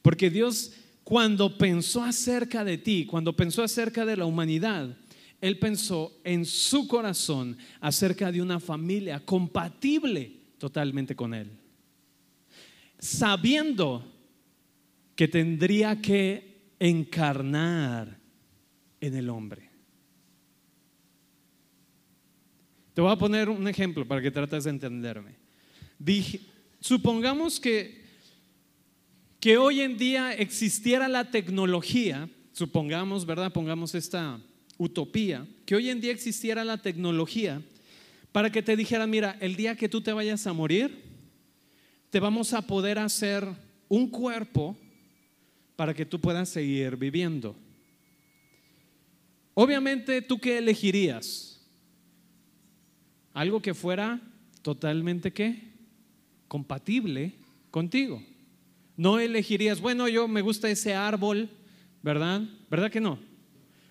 Porque 0.00 0.30
Dios 0.30 0.72
cuando 1.08 1.56
pensó 1.56 2.04
acerca 2.04 2.62
de 2.64 2.76
ti, 2.76 3.06
cuando 3.06 3.34
pensó 3.34 3.62
acerca 3.62 4.04
de 4.04 4.14
la 4.14 4.26
humanidad, 4.26 4.94
Él 5.40 5.58
pensó 5.58 6.20
en 6.22 6.44
su 6.44 6.86
corazón 6.86 7.56
acerca 7.80 8.30
de 8.30 8.42
una 8.42 8.60
familia 8.60 9.24
compatible 9.24 10.36
totalmente 10.58 11.16
con 11.16 11.32
Él. 11.32 11.50
Sabiendo 12.98 14.04
que 15.16 15.28
tendría 15.28 15.98
que 15.98 16.74
encarnar 16.78 18.18
en 19.00 19.14
el 19.14 19.30
hombre. 19.30 19.70
Te 22.92 23.00
voy 23.00 23.10
a 23.10 23.16
poner 23.16 23.48
un 23.48 23.66
ejemplo 23.66 24.06
para 24.06 24.20
que 24.20 24.30
trates 24.30 24.64
de 24.64 24.70
entenderme. 24.70 25.37
Dije, 25.98 26.40
supongamos 26.80 27.58
que, 27.58 28.04
que 29.40 29.56
hoy 29.56 29.80
en 29.80 29.98
día 29.98 30.32
existiera 30.32 31.08
la 31.08 31.30
tecnología, 31.30 32.28
supongamos, 32.52 33.26
¿verdad? 33.26 33.52
Pongamos 33.52 33.94
esta 33.94 34.40
utopía, 34.76 35.46
que 35.66 35.74
hoy 35.74 35.90
en 35.90 36.00
día 36.00 36.12
existiera 36.12 36.64
la 36.64 36.78
tecnología 36.78 37.60
para 38.32 38.50
que 38.50 38.62
te 38.62 38.76
dijera, 38.76 39.06
mira, 39.06 39.36
el 39.40 39.56
día 39.56 39.76
que 39.76 39.88
tú 39.88 40.00
te 40.00 40.12
vayas 40.12 40.46
a 40.46 40.52
morir, 40.52 41.02
te 42.10 42.20
vamos 42.20 42.52
a 42.52 42.62
poder 42.62 42.98
hacer 42.98 43.46
un 43.88 44.08
cuerpo 44.08 44.76
para 45.76 45.94
que 45.94 46.06
tú 46.06 46.20
puedas 46.20 46.48
seguir 46.48 46.96
viviendo. 46.96 47.56
Obviamente, 49.54 50.22
¿tú 50.22 50.38
qué 50.38 50.58
elegirías? 50.58 51.60
Algo 53.34 53.60
que 53.60 53.74
fuera 53.74 54.20
totalmente 54.62 55.32
qué? 55.32 55.67
Compatible 56.48 57.34
contigo. 57.70 58.22
No 58.96 59.20
elegirías, 59.20 59.80
bueno, 59.80 60.08
yo 60.08 60.26
me 60.26 60.42
gusta 60.42 60.68
ese 60.68 60.94
árbol, 60.94 61.48
¿verdad? 62.02 62.42
¿Verdad 62.68 62.90
que 62.90 63.00
no? 63.00 63.18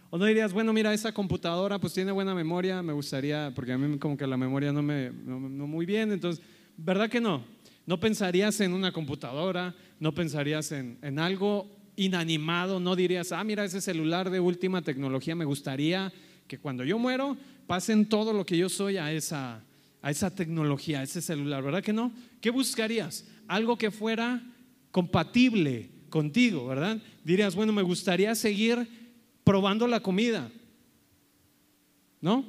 O 0.09 0.17
no 0.17 0.25
dirías, 0.25 0.53
bueno, 0.53 0.73
mira, 0.73 0.93
esa 0.93 1.13
computadora 1.13 1.79
pues 1.79 1.93
tiene 1.93 2.11
buena 2.11 2.33
memoria, 2.33 2.81
me 2.81 2.93
gustaría, 2.93 3.51
porque 3.55 3.73
a 3.73 3.77
mí 3.77 3.97
como 3.99 4.17
que 4.17 4.25
la 4.25 4.37
memoria 4.37 4.71
no 4.71 4.81
me, 4.81 5.11
no, 5.11 5.39
muy 5.39 5.85
bien, 5.85 6.11
entonces, 6.11 6.43
¿verdad 6.77 7.09
que 7.09 7.21
no? 7.21 7.43
No 7.85 7.99
pensarías 7.99 8.59
en 8.61 8.73
una 8.73 8.91
computadora, 8.91 9.75
no 9.99 10.13
pensarías 10.13 10.71
en, 10.71 10.97
en 11.01 11.19
algo 11.19 11.69
inanimado, 11.95 12.79
no 12.79 12.95
dirías, 12.95 13.31
ah, 13.31 13.43
mira, 13.43 13.65
ese 13.65 13.81
celular 13.81 14.29
de 14.29 14.39
última 14.39 14.81
tecnología, 14.81 15.35
me 15.35 15.45
gustaría 15.45 16.11
que 16.47 16.57
cuando 16.57 16.83
yo 16.85 16.97
muero 16.97 17.37
pasen 17.65 18.07
todo 18.07 18.31
lo 18.31 18.45
que 18.45 18.57
yo 18.57 18.69
soy 18.69 18.97
a 18.97 19.11
esa, 19.11 19.63
a 20.01 20.11
esa 20.11 20.33
tecnología, 20.33 20.99
a 20.99 21.03
ese 21.03 21.21
celular, 21.21 21.63
¿verdad 21.63 21.83
que 21.83 21.93
no? 21.93 22.11
¿Qué 22.41 22.49
buscarías? 22.49 23.25
Algo 23.47 23.77
que 23.77 23.91
fuera 23.91 24.43
compatible 24.91 25.89
contigo, 26.09 26.67
¿verdad? 26.67 27.01
Dirías, 27.23 27.55
bueno, 27.55 27.73
me 27.73 27.81
gustaría 27.81 28.33
seguir 28.35 28.87
probando 29.43 29.87
la 29.87 29.99
comida, 29.99 30.51
¿no? 32.21 32.45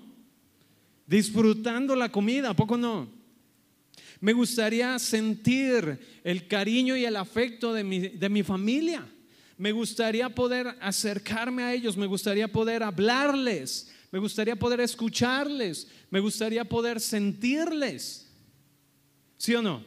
Disfrutando 1.06 1.96
la 1.96 2.10
comida, 2.10 2.50
¿a 2.50 2.56
poco 2.56 2.76
no? 2.76 3.08
Me 4.20 4.32
gustaría 4.32 4.98
sentir 4.98 5.98
el 6.24 6.48
cariño 6.48 6.96
y 6.96 7.04
el 7.04 7.16
afecto 7.16 7.72
de 7.72 7.84
mi, 7.84 8.00
de 8.00 8.28
mi 8.28 8.42
familia 8.42 9.06
me 9.58 9.72
gustaría 9.72 10.32
poder 10.32 10.76
acercarme 10.80 11.64
a 11.64 11.74
ellos, 11.74 11.96
me 11.96 12.06
gustaría 12.06 12.46
poder 12.46 12.84
hablarles, 12.84 13.92
me 14.10 14.18
gustaría 14.18 14.56
poder 14.56 14.80
escucharles, 14.80 15.88
me 16.10 16.20
gustaría 16.20 16.64
poder 16.64 17.00
sentirles. 17.00 18.26
¿Sí 19.36 19.54
o 19.54 19.62
no? 19.62 19.82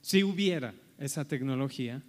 Si 0.00 0.22
hubiera 0.22 0.74
esa 0.98 1.24
tecnología, 1.24 2.02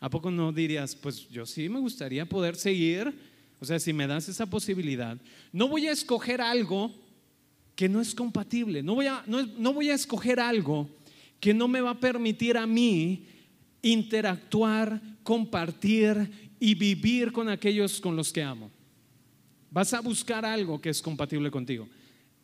¿a 0.00 0.08
poco 0.08 0.30
no 0.30 0.52
dirías, 0.52 0.94
pues 0.94 1.28
yo 1.28 1.44
sí 1.44 1.68
me 1.68 1.80
gustaría 1.80 2.26
poder 2.26 2.56
seguir? 2.56 3.12
O 3.60 3.64
sea, 3.64 3.78
si 3.78 3.92
me 3.92 4.06
das 4.06 4.28
esa 4.28 4.46
posibilidad, 4.46 5.18
no 5.52 5.68
voy 5.68 5.86
a 5.86 5.92
escoger 5.92 6.40
algo 6.40 6.92
que 7.74 7.88
no 7.88 8.00
es 8.00 8.14
compatible, 8.14 8.82
no 8.82 8.94
voy 8.94 9.06
a, 9.06 9.24
no, 9.26 9.42
no 9.58 9.72
voy 9.72 9.90
a 9.90 9.94
escoger 9.94 10.40
algo 10.40 10.88
que 11.40 11.52
no 11.52 11.66
me 11.66 11.80
va 11.80 11.90
a 11.90 12.00
permitir 12.00 12.56
a 12.56 12.66
mí 12.66 13.26
interactuar, 13.82 15.00
compartir 15.24 16.54
y 16.60 16.74
vivir 16.76 17.32
con 17.32 17.48
aquellos 17.48 18.00
con 18.00 18.14
los 18.14 18.32
que 18.32 18.42
amo. 18.42 18.70
Vas 19.72 19.94
a 19.94 20.00
buscar 20.00 20.44
algo 20.44 20.80
que 20.80 20.90
es 20.90 21.00
compatible 21.00 21.50
contigo. 21.50 21.88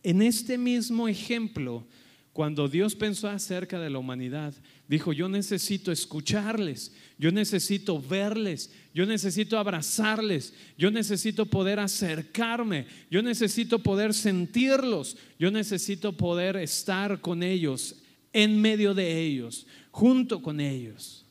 En 0.02 0.22
este 0.22 0.56
mismo 0.56 1.08
ejemplo, 1.08 1.86
cuando 2.32 2.68
Dios 2.68 2.94
pensó 2.94 3.28
acerca 3.28 3.78
de 3.78 3.90
la 3.90 3.98
humanidad, 3.98 4.54
dijo, 4.86 5.12
yo 5.12 5.28
necesito 5.28 5.92
escucharles, 5.92 6.94
yo 7.18 7.30
necesito 7.30 8.00
verles, 8.00 8.72
yo 8.94 9.04
necesito 9.04 9.58
abrazarles, 9.58 10.54
yo 10.78 10.90
necesito 10.90 11.44
poder 11.44 11.80
acercarme, 11.80 12.86
yo 13.10 13.20
necesito 13.22 13.80
poder 13.80 14.14
sentirlos, 14.14 15.18
yo 15.38 15.50
necesito 15.50 16.16
poder 16.16 16.56
estar 16.56 17.20
con 17.20 17.42
ellos, 17.42 17.96
en 18.32 18.58
medio 18.58 18.94
de 18.94 19.20
ellos, 19.20 19.66
junto 19.90 20.40
con 20.40 20.60
ellos. 20.60 21.26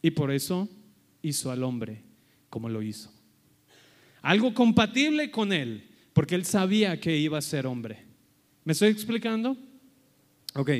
Y 0.00 0.12
por 0.12 0.30
eso 0.30 0.68
hizo 1.20 1.50
al 1.50 1.62
hombre 1.62 2.04
como 2.48 2.70
lo 2.70 2.80
hizo. 2.80 3.13
Algo 4.24 4.54
compatible 4.54 5.30
con 5.30 5.52
él, 5.52 5.86
porque 6.14 6.34
él 6.34 6.46
sabía 6.46 6.98
que 6.98 7.14
iba 7.14 7.36
a 7.36 7.42
ser 7.42 7.66
hombre. 7.66 8.06
¿Me 8.64 8.72
estoy 8.72 8.88
explicando? 8.88 9.54
Ok. 10.54 10.70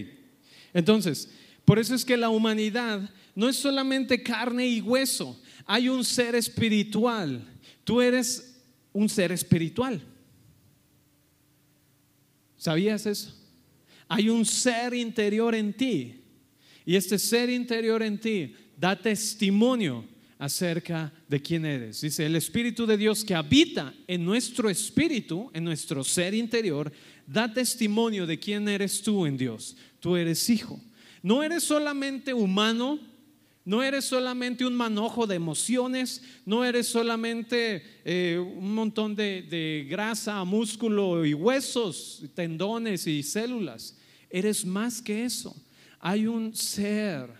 Entonces, 0.72 1.30
por 1.66 1.78
eso 1.78 1.94
es 1.94 2.06
que 2.06 2.16
la 2.16 2.30
humanidad 2.30 3.10
no 3.34 3.46
es 3.46 3.56
solamente 3.56 4.22
carne 4.22 4.66
y 4.66 4.80
hueso, 4.80 5.38
hay 5.66 5.90
un 5.90 6.06
ser 6.06 6.34
espiritual. 6.34 7.46
Tú 7.84 8.00
eres 8.00 8.62
un 8.94 9.10
ser 9.10 9.30
espiritual. 9.30 10.00
¿Sabías 12.56 13.04
eso? 13.04 13.36
Hay 14.08 14.30
un 14.30 14.46
ser 14.46 14.94
interior 14.94 15.54
en 15.54 15.74
ti. 15.74 16.14
Y 16.86 16.96
este 16.96 17.18
ser 17.18 17.50
interior 17.50 18.02
en 18.02 18.18
ti 18.18 18.54
da 18.78 18.98
testimonio 18.98 20.13
acerca 20.44 21.10
de 21.26 21.40
quién 21.40 21.64
eres. 21.64 22.02
Dice, 22.02 22.26
el 22.26 22.36
Espíritu 22.36 22.84
de 22.84 22.98
Dios 22.98 23.24
que 23.24 23.34
habita 23.34 23.94
en 24.06 24.24
nuestro 24.24 24.68
espíritu, 24.68 25.50
en 25.54 25.64
nuestro 25.64 26.04
ser 26.04 26.34
interior, 26.34 26.92
da 27.26 27.50
testimonio 27.52 28.26
de 28.26 28.38
quién 28.38 28.68
eres 28.68 29.00
tú 29.00 29.24
en 29.24 29.38
Dios. 29.38 29.74
Tú 30.00 30.16
eres 30.16 30.50
hijo. 30.50 30.78
No 31.22 31.42
eres 31.42 31.62
solamente 31.62 32.34
humano, 32.34 33.00
no 33.64 33.82
eres 33.82 34.04
solamente 34.04 34.66
un 34.66 34.74
manojo 34.74 35.26
de 35.26 35.36
emociones, 35.36 36.22
no 36.44 36.62
eres 36.62 36.88
solamente 36.88 37.82
eh, 38.04 38.38
un 38.38 38.74
montón 38.74 39.16
de, 39.16 39.40
de 39.42 39.86
grasa, 39.88 40.44
músculo 40.44 41.24
y 41.24 41.32
huesos, 41.32 42.22
tendones 42.34 43.06
y 43.06 43.22
células. 43.22 43.96
Eres 44.28 44.66
más 44.66 45.00
que 45.00 45.24
eso. 45.24 45.56
Hay 46.00 46.26
un 46.26 46.54
ser 46.54 47.30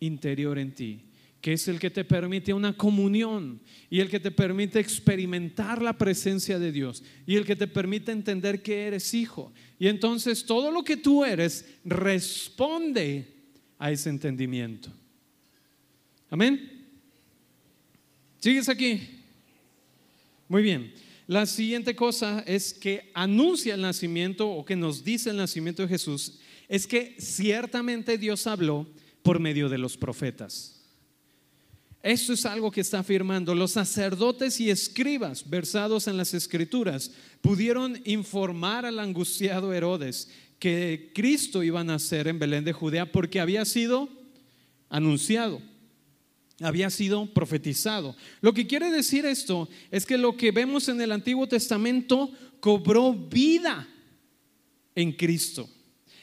interior 0.00 0.58
en 0.58 0.74
ti 0.74 1.09
que 1.40 1.54
es 1.54 1.68
el 1.68 1.78
que 1.78 1.90
te 1.90 2.04
permite 2.04 2.52
una 2.52 2.76
comunión 2.76 3.60
y 3.88 4.00
el 4.00 4.10
que 4.10 4.20
te 4.20 4.30
permite 4.30 4.78
experimentar 4.78 5.80
la 5.80 5.96
presencia 5.96 6.58
de 6.58 6.70
Dios 6.70 7.02
y 7.26 7.36
el 7.36 7.46
que 7.46 7.56
te 7.56 7.66
permite 7.66 8.12
entender 8.12 8.62
que 8.62 8.86
eres 8.86 9.14
hijo. 9.14 9.52
Y 9.78 9.88
entonces 9.88 10.44
todo 10.44 10.70
lo 10.70 10.84
que 10.84 10.98
tú 10.98 11.24
eres 11.24 11.66
responde 11.84 13.26
a 13.78 13.90
ese 13.90 14.10
entendimiento. 14.10 14.90
Amén. 16.28 16.86
¿Sigues 18.38 18.68
aquí? 18.68 19.00
Muy 20.48 20.62
bien. 20.62 20.92
La 21.26 21.46
siguiente 21.46 21.94
cosa 21.94 22.42
es 22.46 22.74
que 22.74 23.10
anuncia 23.14 23.74
el 23.74 23.82
nacimiento 23.82 24.50
o 24.50 24.64
que 24.64 24.76
nos 24.76 25.04
dice 25.04 25.30
el 25.30 25.36
nacimiento 25.36 25.82
de 25.82 25.88
Jesús, 25.88 26.38
es 26.68 26.86
que 26.86 27.14
ciertamente 27.18 28.18
Dios 28.18 28.46
habló 28.46 28.86
por 29.22 29.38
medio 29.38 29.68
de 29.68 29.78
los 29.78 29.96
profetas. 29.96 30.79
Eso 32.02 32.32
es 32.32 32.46
algo 32.46 32.70
que 32.70 32.80
está 32.80 33.00
afirmando. 33.00 33.54
Los 33.54 33.72
sacerdotes 33.72 34.58
y 34.60 34.70
escribas 34.70 35.48
versados 35.48 36.06
en 36.06 36.16
las 36.16 36.32
escrituras 36.32 37.10
pudieron 37.42 38.00
informar 38.04 38.86
al 38.86 38.98
angustiado 38.98 39.72
Herodes 39.72 40.28
que 40.58 41.10
Cristo 41.14 41.62
iba 41.62 41.80
a 41.80 41.84
nacer 41.84 42.28
en 42.28 42.38
Belén 42.38 42.64
de 42.64 42.72
Judea 42.72 43.10
porque 43.10 43.40
había 43.40 43.64
sido 43.64 44.08
anunciado, 44.88 45.60
había 46.60 46.88
sido 46.90 47.26
profetizado. 47.32 48.16
Lo 48.40 48.54
que 48.54 48.66
quiere 48.66 48.90
decir 48.90 49.26
esto 49.26 49.68
es 49.90 50.06
que 50.06 50.18
lo 50.18 50.36
que 50.36 50.52
vemos 50.52 50.88
en 50.88 51.00
el 51.00 51.12
Antiguo 51.12 51.46
Testamento 51.48 52.30
cobró 52.60 53.12
vida 53.12 53.86
en 54.94 55.12
Cristo. 55.12 55.68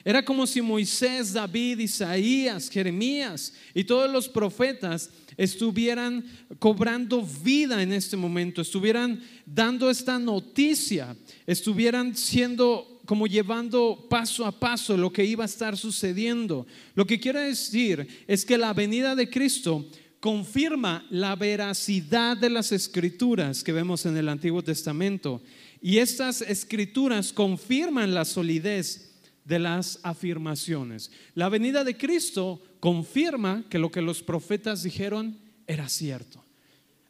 Era 0.04 0.24
como 0.24 0.48
si 0.48 0.62
Moisés, 0.62 1.34
David, 1.34 1.80
Isaías, 1.80 2.70
Jeremías 2.70 3.54
y 3.74 3.84
todos 3.84 4.10
los 4.10 4.30
profetas 4.30 5.10
estuvieran 5.38 6.26
cobrando 6.60 7.22
vida 7.22 7.82
en 7.82 7.94
este 7.94 8.18
momento, 8.18 8.62
estuvieran 8.62 9.22
dando 9.46 9.90
esta 9.90 10.20
noticia, 10.20 11.16
estuvieran 11.46 12.16
siendo 12.16 13.00
como 13.06 13.26
llevando 13.26 14.08
paso 14.10 14.46
a 14.46 14.52
paso 14.52 14.98
lo 14.98 15.14
que 15.14 15.24
iba 15.24 15.46
a 15.46 15.46
estar 15.46 15.78
sucediendo. 15.78 16.68
Lo 16.94 17.06
que 17.06 17.20
quiere 17.20 17.42
decir 17.42 18.06
es 18.28 18.44
que 18.44 18.58
la 18.58 18.74
venida 18.74 19.16
de 19.16 19.30
Cristo 19.30 19.88
confirma 20.20 21.06
la 21.10 21.36
veracidad 21.36 22.36
de 22.36 22.50
las 22.50 22.74
escrituras 22.74 23.64
que 23.64 23.72
vemos 23.72 24.06
en 24.06 24.18
el 24.18 24.28
Antiguo 24.28 24.62
Testamento. 24.62 25.42
Y 25.82 26.00
estas 26.00 26.42
escrituras 26.42 27.32
confirman 27.32 28.14
la 28.14 28.26
solidez 28.26 29.14
de 29.46 29.60
las 29.60 30.00
afirmaciones. 30.04 31.10
La 31.34 31.48
venida 31.48 31.86
de 31.86 31.96
Cristo 31.96 32.62
confirma 32.88 33.66
que 33.70 33.80
lo 33.80 33.92
que 33.92 34.02
los 34.02 34.24
profetas 34.24 34.82
dijeron 34.82 35.38
era 35.68 35.90
cierto. 35.90 36.42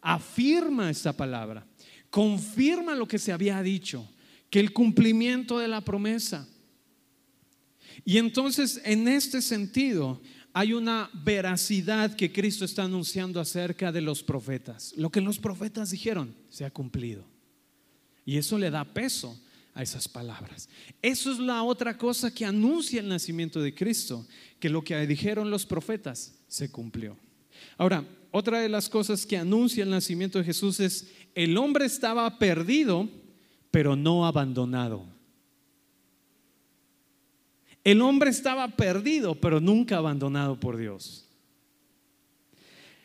Afirma 0.01 0.89
esta 0.89 1.13
palabra. 1.13 1.67
Confirma 2.09 2.95
lo 2.95 3.07
que 3.07 3.19
se 3.19 3.31
había 3.31 3.61
dicho, 3.61 4.09
que 4.49 4.59
el 4.59 4.73
cumplimiento 4.73 5.59
de 5.59 5.67
la 5.67 5.81
promesa. 5.81 6.49
Y 8.03 8.17
entonces 8.17 8.81
en 8.85 9.07
este 9.07 9.39
sentido 9.39 10.19
hay 10.51 10.73
una 10.73 11.11
veracidad 11.13 12.15
que 12.15 12.31
Cristo 12.31 12.65
está 12.65 12.85
anunciando 12.85 13.39
acerca 13.39 13.91
de 13.91 14.01
los 14.01 14.23
profetas. 14.23 14.95
Lo 14.97 15.11
que 15.11 15.21
los 15.21 15.37
profetas 15.37 15.91
dijeron 15.91 16.33
se 16.49 16.65
ha 16.65 16.71
cumplido. 16.71 17.23
Y 18.25 18.37
eso 18.37 18.57
le 18.57 18.71
da 18.71 18.83
peso 18.83 19.39
a 19.77 19.83
esas 19.83 20.07
palabras. 20.07 20.67
Eso 21.03 21.31
es 21.31 21.37
la 21.37 21.61
otra 21.61 21.99
cosa 21.99 22.33
que 22.33 22.43
anuncia 22.43 22.99
el 22.99 23.07
nacimiento 23.07 23.61
de 23.61 23.75
Cristo, 23.75 24.25
que 24.59 24.71
lo 24.71 24.83
que 24.83 25.05
dijeron 25.05 25.51
los 25.51 25.67
profetas 25.67 26.33
se 26.47 26.71
cumplió. 26.71 27.15
Ahora, 27.77 28.03
otra 28.31 28.59
de 28.59 28.69
las 28.69 28.89
cosas 28.89 29.23
que 29.23 29.37
anuncia 29.37 29.83
el 29.83 29.91
nacimiento 29.91 30.39
de 30.39 30.45
Jesús 30.45 30.79
es, 30.79 31.11
el 31.35 31.55
hombre 31.59 31.85
estaba 31.85 32.39
perdido, 32.39 33.07
pero 33.69 33.95
no 33.95 34.25
abandonado. 34.25 35.05
El 37.83 38.01
hombre 38.01 38.31
estaba 38.31 38.67
perdido, 38.69 39.35
pero 39.35 39.61
nunca 39.61 39.97
abandonado 39.97 40.59
por 40.59 40.75
Dios. 40.75 41.29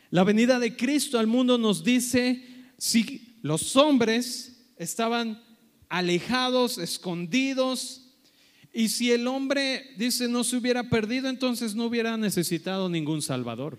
La 0.09 0.23
venida 0.23 0.57
de 0.57 0.75
Cristo 0.75 1.19
al 1.19 1.27
mundo 1.27 1.59
nos 1.59 1.83
dice, 1.83 2.43
si 2.79 3.37
los 3.43 3.75
hombres 3.75 4.71
estaban 4.75 5.42
alejados, 5.93 6.79
escondidos. 6.79 8.01
Y 8.73 8.89
si 8.89 9.11
el 9.11 9.27
hombre, 9.27 9.91
dice, 9.95 10.27
no 10.27 10.43
se 10.43 10.57
hubiera 10.57 10.89
perdido, 10.89 11.29
entonces 11.29 11.75
no 11.75 11.85
hubiera 11.85 12.17
necesitado 12.17 12.89
ningún 12.89 13.21
Salvador. 13.21 13.77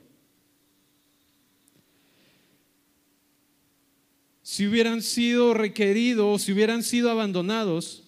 Si 4.42 4.64
hubieran 4.64 5.02
sido 5.02 5.54
requeridos, 5.54 6.42
si 6.42 6.52
hubieran 6.52 6.84
sido 6.84 7.10
abandonados, 7.10 8.04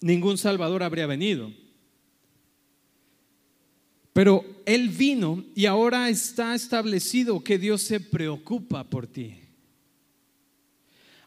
ningún 0.00 0.38
Salvador 0.38 0.84
habría 0.84 1.08
venido. 1.08 1.52
Pero 4.12 4.44
Él 4.64 4.90
vino 4.90 5.44
y 5.56 5.66
ahora 5.66 6.08
está 6.08 6.54
establecido 6.54 7.42
que 7.42 7.58
Dios 7.58 7.82
se 7.82 7.98
preocupa 7.98 8.84
por 8.84 9.08
ti. 9.08 9.47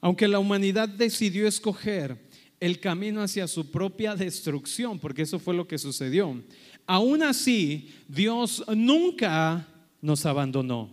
Aunque 0.01 0.27
la 0.27 0.39
humanidad 0.39 0.89
decidió 0.89 1.47
escoger 1.47 2.17
el 2.59 2.79
camino 2.79 3.21
hacia 3.21 3.47
su 3.47 3.71
propia 3.71 4.15
destrucción, 4.15 4.99
porque 4.99 5.21
eso 5.21 5.39
fue 5.39 5.53
lo 5.53 5.67
que 5.67 5.77
sucedió, 5.77 6.43
aún 6.85 7.23
así 7.23 7.89
Dios 8.07 8.63
nunca 8.75 9.67
nos 10.01 10.25
abandonó. 10.25 10.91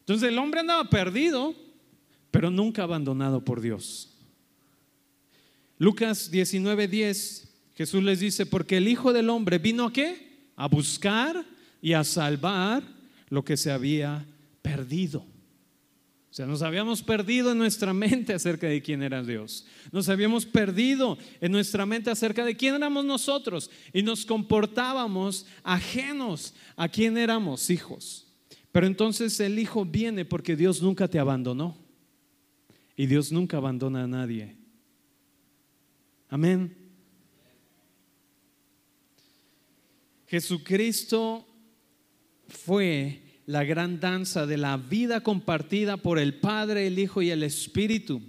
Entonces 0.00 0.28
el 0.28 0.38
hombre 0.38 0.60
andaba 0.60 0.88
perdido, 0.90 1.54
pero 2.30 2.50
nunca 2.50 2.82
abandonado 2.82 3.44
por 3.44 3.60
Dios. 3.60 4.14
Lucas 5.78 6.30
19:10, 6.32 7.48
Jesús 7.76 8.02
les 8.02 8.20
dice, 8.20 8.46
porque 8.46 8.78
el 8.78 8.88
Hijo 8.88 9.12
del 9.12 9.30
Hombre 9.30 9.58
vino 9.58 9.84
a 9.84 9.92
qué? 9.92 10.48
A 10.56 10.66
buscar 10.66 11.46
y 11.80 11.92
a 11.92 12.02
salvar 12.02 12.82
lo 13.28 13.44
que 13.44 13.56
se 13.56 13.70
había 13.70 14.26
perdido. 14.62 15.24
Sea, 16.38 16.46
nos 16.46 16.62
habíamos 16.62 17.02
perdido 17.02 17.50
en 17.50 17.58
nuestra 17.58 17.92
mente 17.92 18.32
acerca 18.32 18.68
de 18.68 18.80
quién 18.80 19.02
era 19.02 19.24
Dios. 19.24 19.66
Nos 19.90 20.08
habíamos 20.08 20.46
perdido 20.46 21.18
en 21.40 21.50
nuestra 21.50 21.84
mente 21.84 22.12
acerca 22.12 22.44
de 22.44 22.56
quién 22.56 22.76
éramos 22.76 23.04
nosotros 23.04 23.68
y 23.92 24.04
nos 24.04 24.24
comportábamos 24.24 25.46
ajenos 25.64 26.54
a 26.76 26.88
quién 26.88 27.18
éramos 27.18 27.70
hijos. 27.70 28.28
Pero 28.70 28.86
entonces 28.86 29.40
el 29.40 29.58
hijo 29.58 29.84
viene 29.84 30.24
porque 30.24 30.54
Dios 30.54 30.80
nunca 30.80 31.08
te 31.08 31.18
abandonó. 31.18 31.76
Y 32.94 33.06
Dios 33.06 33.32
nunca 33.32 33.56
abandona 33.56 34.04
a 34.04 34.06
nadie. 34.06 34.54
Amén. 36.28 36.72
Jesucristo 40.28 41.44
fue 42.46 43.27
la 43.48 43.64
gran 43.64 43.98
danza 43.98 44.46
de 44.46 44.58
la 44.58 44.76
vida 44.76 45.22
compartida 45.22 45.96
por 45.96 46.18
el 46.18 46.34
Padre, 46.34 46.86
el 46.86 46.98
Hijo 46.98 47.22
y 47.22 47.30
el 47.30 47.42
Espíritu. 47.42 48.20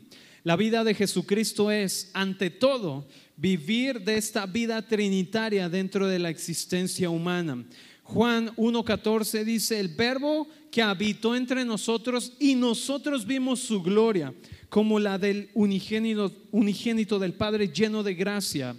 La 0.46 0.56
vida 0.56 0.86
de 0.86 0.94
Jesucristo 0.94 1.72
es, 1.72 2.10
ante 2.14 2.50
todo, 2.50 3.06
vivir 3.36 4.00
de 4.06 4.16
esta 4.16 4.46
vida 4.46 4.82
trinitaria 4.88 5.68
dentro 5.68 6.08
de 6.08 6.20
la 6.20 6.30
existencia 6.30 7.10
humana. 7.10 7.66
Juan 8.04 8.56
1.14 8.56 9.44
dice, 9.44 9.82
el 9.82 9.90
verbo 9.90 10.48
que 10.72 10.82
habitó 10.82 11.36
entre 11.36 11.66
nosotros 11.66 12.38
y 12.40 12.56
nosotros 12.56 13.28
vimos 13.28 13.60
su 13.60 13.84
gloria, 13.84 14.34
como 14.70 15.02
la 15.02 15.18
del 15.18 15.50
unigénito, 15.54 16.32
unigénito 16.52 17.20
del 17.20 17.34
Padre 17.34 17.68
lleno 17.68 18.04
de 18.04 18.16
gracia 18.16 18.74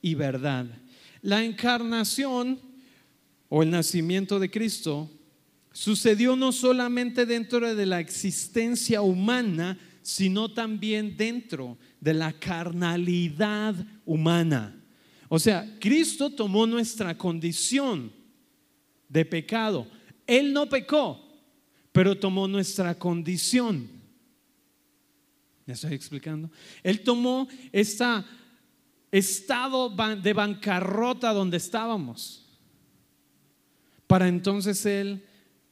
y 0.00 0.14
verdad. 0.14 0.66
La 1.20 1.44
encarnación 1.44 2.60
o 3.48 3.64
el 3.64 3.70
nacimiento 3.70 4.38
de 4.38 4.52
Cristo 4.52 5.10
sucedió 5.72 6.36
no 6.36 6.52
solamente 6.52 7.26
dentro 7.26 7.74
de 7.74 7.86
la 7.86 8.00
existencia 8.00 9.02
humana, 9.02 9.78
sino 10.02 10.52
también 10.52 11.16
dentro 11.16 11.78
de 12.00 12.14
la 12.14 12.32
carnalidad 12.32 13.74
humana. 14.04 14.76
O 15.28 15.38
sea, 15.38 15.76
Cristo 15.78 16.30
tomó 16.30 16.66
nuestra 16.66 17.16
condición 17.16 18.12
de 19.08 19.24
pecado. 19.24 19.86
Él 20.26 20.52
no 20.52 20.68
pecó, 20.68 21.20
pero 21.92 22.18
tomó 22.18 22.48
nuestra 22.48 22.98
condición. 22.98 23.88
¿Me 25.66 25.74
estoy 25.74 25.94
explicando? 25.94 26.50
Él 26.82 27.02
tomó 27.02 27.46
este 27.70 28.04
estado 29.12 29.94
de 30.16 30.32
bancarrota 30.32 31.32
donde 31.32 31.58
estábamos 31.58 32.46
para 34.10 34.26
entonces 34.26 34.84
Él 34.86 35.24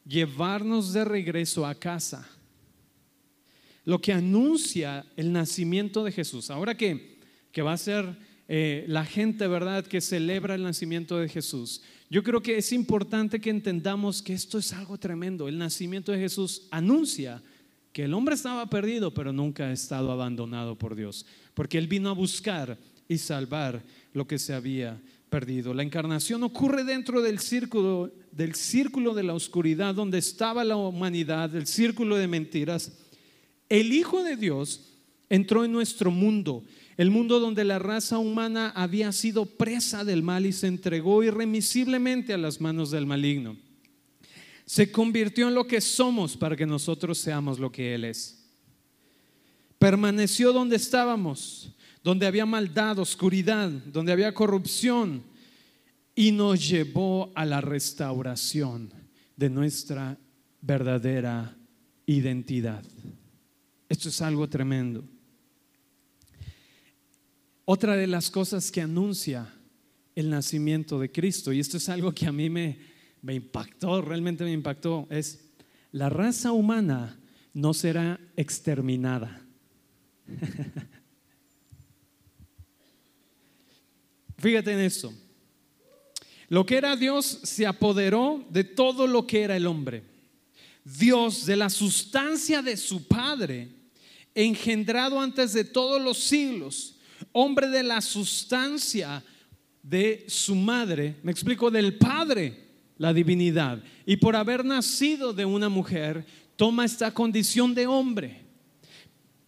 llevarnos 0.09 0.92
de 0.92 1.05
regreso 1.05 1.66
a 1.66 1.75
casa. 1.75 2.27
Lo 3.85 4.01
que 4.01 4.12
anuncia 4.12 5.05
el 5.16 5.33
nacimiento 5.33 6.03
de 6.03 6.12
Jesús. 6.12 6.51
Ahora 6.51 6.77
que, 6.77 7.21
que 7.53 7.62
va 7.62 7.75
a 7.75 7.79
ser 7.79 8.16
eh, 8.49 8.85
la 8.88 9.05
gente, 9.05 9.47
¿verdad?, 9.47 9.87
que 9.87 10.01
celebra 10.01 10.55
el 10.55 10.62
nacimiento 10.62 11.18
de 11.18 11.29
Jesús. 11.29 11.83
Yo 12.11 12.23
creo 12.23 12.42
que 12.42 12.57
es 12.57 12.73
importante 12.73 13.40
que 13.40 13.51
entendamos 13.51 14.23
que 14.23 14.33
esto 14.33 14.59
es 14.59 14.73
algo 14.73 14.99
tremendo. 14.99 15.49
El 15.49 15.59
nacimiento 15.59 16.12
de 16.12 16.18
Jesús 16.18 16.66
anuncia 16.71 17.42
que 17.92 18.05
el 18.05 18.14
hombre 18.14 18.35
estaba 18.35 18.68
perdido, 18.71 19.12
pero 19.12 19.33
nunca 19.33 19.64
ha 19.64 19.73
estado 19.73 20.11
abandonado 20.11 20.77
por 20.77 20.94
Dios, 20.94 21.27
porque 21.55 21.79
Él 21.79 21.88
vino 21.88 22.09
a 22.09 22.14
buscar 22.14 22.79
y 23.09 23.18
salvar 23.18 23.83
lo 24.12 24.27
que 24.27 24.38
se 24.38 24.55
había 24.55 24.92
perdido. 24.92 25.18
La 25.31 25.83
encarnación 25.83 26.43
ocurre 26.43 26.85
dentro 26.85 27.21
del 27.21 27.38
círculo, 27.38 28.12
del 28.33 28.55
círculo 28.55 29.14
de 29.14 29.23
la 29.23 29.35
oscuridad 29.35 29.95
donde 29.95 30.19
estaba 30.19 30.64
la 30.64 30.77
humanidad, 30.77 31.55
el 31.55 31.67
círculo 31.67 32.17
de 32.17 32.27
mentiras. 32.27 32.93
El 33.69 33.93
Hijo 33.93 34.23
de 34.23 34.37
Dios 34.37 34.95
entró 35.29 35.64
en 35.64 35.73
nuestro 35.73 36.11
mundo 36.11 36.64
el 36.99 37.12
mundo 37.12 37.38
donde 37.38 37.64
la 37.64 37.79
raza 37.79 38.19
humana 38.19 38.73
había 38.75 39.12
sido 39.12 39.47
presa 39.47 40.05
del 40.05 40.25
mal 40.25 40.45
y 40.47 40.53
se 40.53 40.67
entregó 40.67 41.23
irremisiblemente 41.23 42.35
a 42.35 42.38
las 42.38 42.61
manos 42.61 42.91
del 42.91 43.07
maligno. 43.07 43.57
Se 44.67 44.91
convirtió 44.91 45.47
en 45.47 45.55
lo 45.55 45.64
que 45.64 45.81
somos 45.81 46.37
para 46.37 46.57
que 46.57 46.67
nosotros 46.67 47.19
seamos 47.19 47.61
lo 47.61 47.71
que 47.71 47.95
Él 47.95 48.05
es. 48.05 48.45
Permaneció 49.79 50.53
donde 50.53 50.75
estábamos, 50.75 51.71
donde 52.09 52.27
había 52.27 52.47
maldad, 52.47 52.99
oscuridad, 53.01 53.68
donde 53.68 54.12
había 54.12 54.33
corrupción, 54.33 55.23
y 56.14 56.33
nos 56.33 56.66
llevó 56.66 57.31
a 57.35 57.44
la 57.44 57.61
restauración 57.61 58.90
de 59.37 59.51
nuestra 59.51 60.16
verdadera 60.62 61.55
identidad. 62.07 62.83
Esto 63.90 64.09
es 64.09 64.23
algo 64.23 64.49
tremendo. 64.49 65.05
Otra 67.66 67.94
de 67.94 68.07
las 68.07 68.31
cosas 68.31 68.73
que 68.73 68.81
anuncia 68.81 69.47
el 70.14 70.31
nacimiento 70.31 70.99
de 70.99 71.12
Cristo, 71.12 71.53
y 71.53 71.61
esto 71.61 71.77
es 71.77 71.90
algo 71.90 72.12
que 72.12 72.25
a 72.25 72.33
mí 72.33 72.49
me, 72.49 72.79
impactó, 73.23 74.01
realmente 74.01 74.44
me 74.44 74.53
impactó, 74.53 75.07
es 75.11 75.51
la 75.92 76.09
raza 76.09 76.53
humana 76.53 77.21
no 77.53 77.75
será 77.75 78.18
exterminada. 78.35 79.42
Fíjate 84.38 84.72
en 84.72 84.81
eso. 84.81 85.12
Lo 86.48 86.64
que 86.64 86.77
era 86.77 86.96
Dios 86.96 87.40
se 87.42 87.66
apoderó 87.66 88.44
de 88.48 88.64
todo 88.64 89.07
lo 89.07 89.27
que 89.27 89.42
era 89.42 89.57
el 89.57 89.66
hombre. 89.66 90.03
Dios, 90.85 91.44
de 91.44 91.57
la 91.57 91.68
sustancia 91.68 92.62
de 92.62 92.77
su 92.77 93.07
Padre, 93.07 93.68
engendrado 94.35 95.20
antes 95.20 95.53
de 95.53 95.64
todos 95.64 96.01
los 96.01 96.18
siglos, 96.18 96.96
hombre 97.33 97.68
de 97.68 97.83
la 97.83 98.01
sustancia 98.01 99.22
de 99.83 100.24
su 100.29 100.55
madre, 100.55 101.16
me 101.22 101.33
explico, 101.33 101.70
del 101.70 101.98
Padre, 101.98 102.68
la 102.96 103.12
divinidad. 103.12 103.83
Y 104.07 104.16
por 104.16 104.35
haber 104.37 104.64
nacido 104.64 105.35
de 105.35 105.44
una 105.44 105.68
mujer, 105.68 106.24
toma 106.57 106.85
esta 106.85 107.12
condición 107.12 107.74
de 107.74 107.87
hombre. 107.87 108.42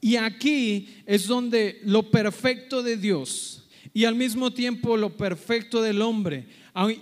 Y 0.02 0.16
aquí 0.16 1.02
es 1.06 1.26
donde 1.26 1.80
lo 1.84 2.10
perfecto 2.10 2.82
de 2.82 2.96
Dios 2.96 3.59
y 3.92 4.04
al 4.04 4.14
mismo 4.14 4.52
tiempo 4.52 4.96
lo 4.96 5.16
perfecto 5.16 5.82
del 5.82 6.02
hombre, 6.02 6.46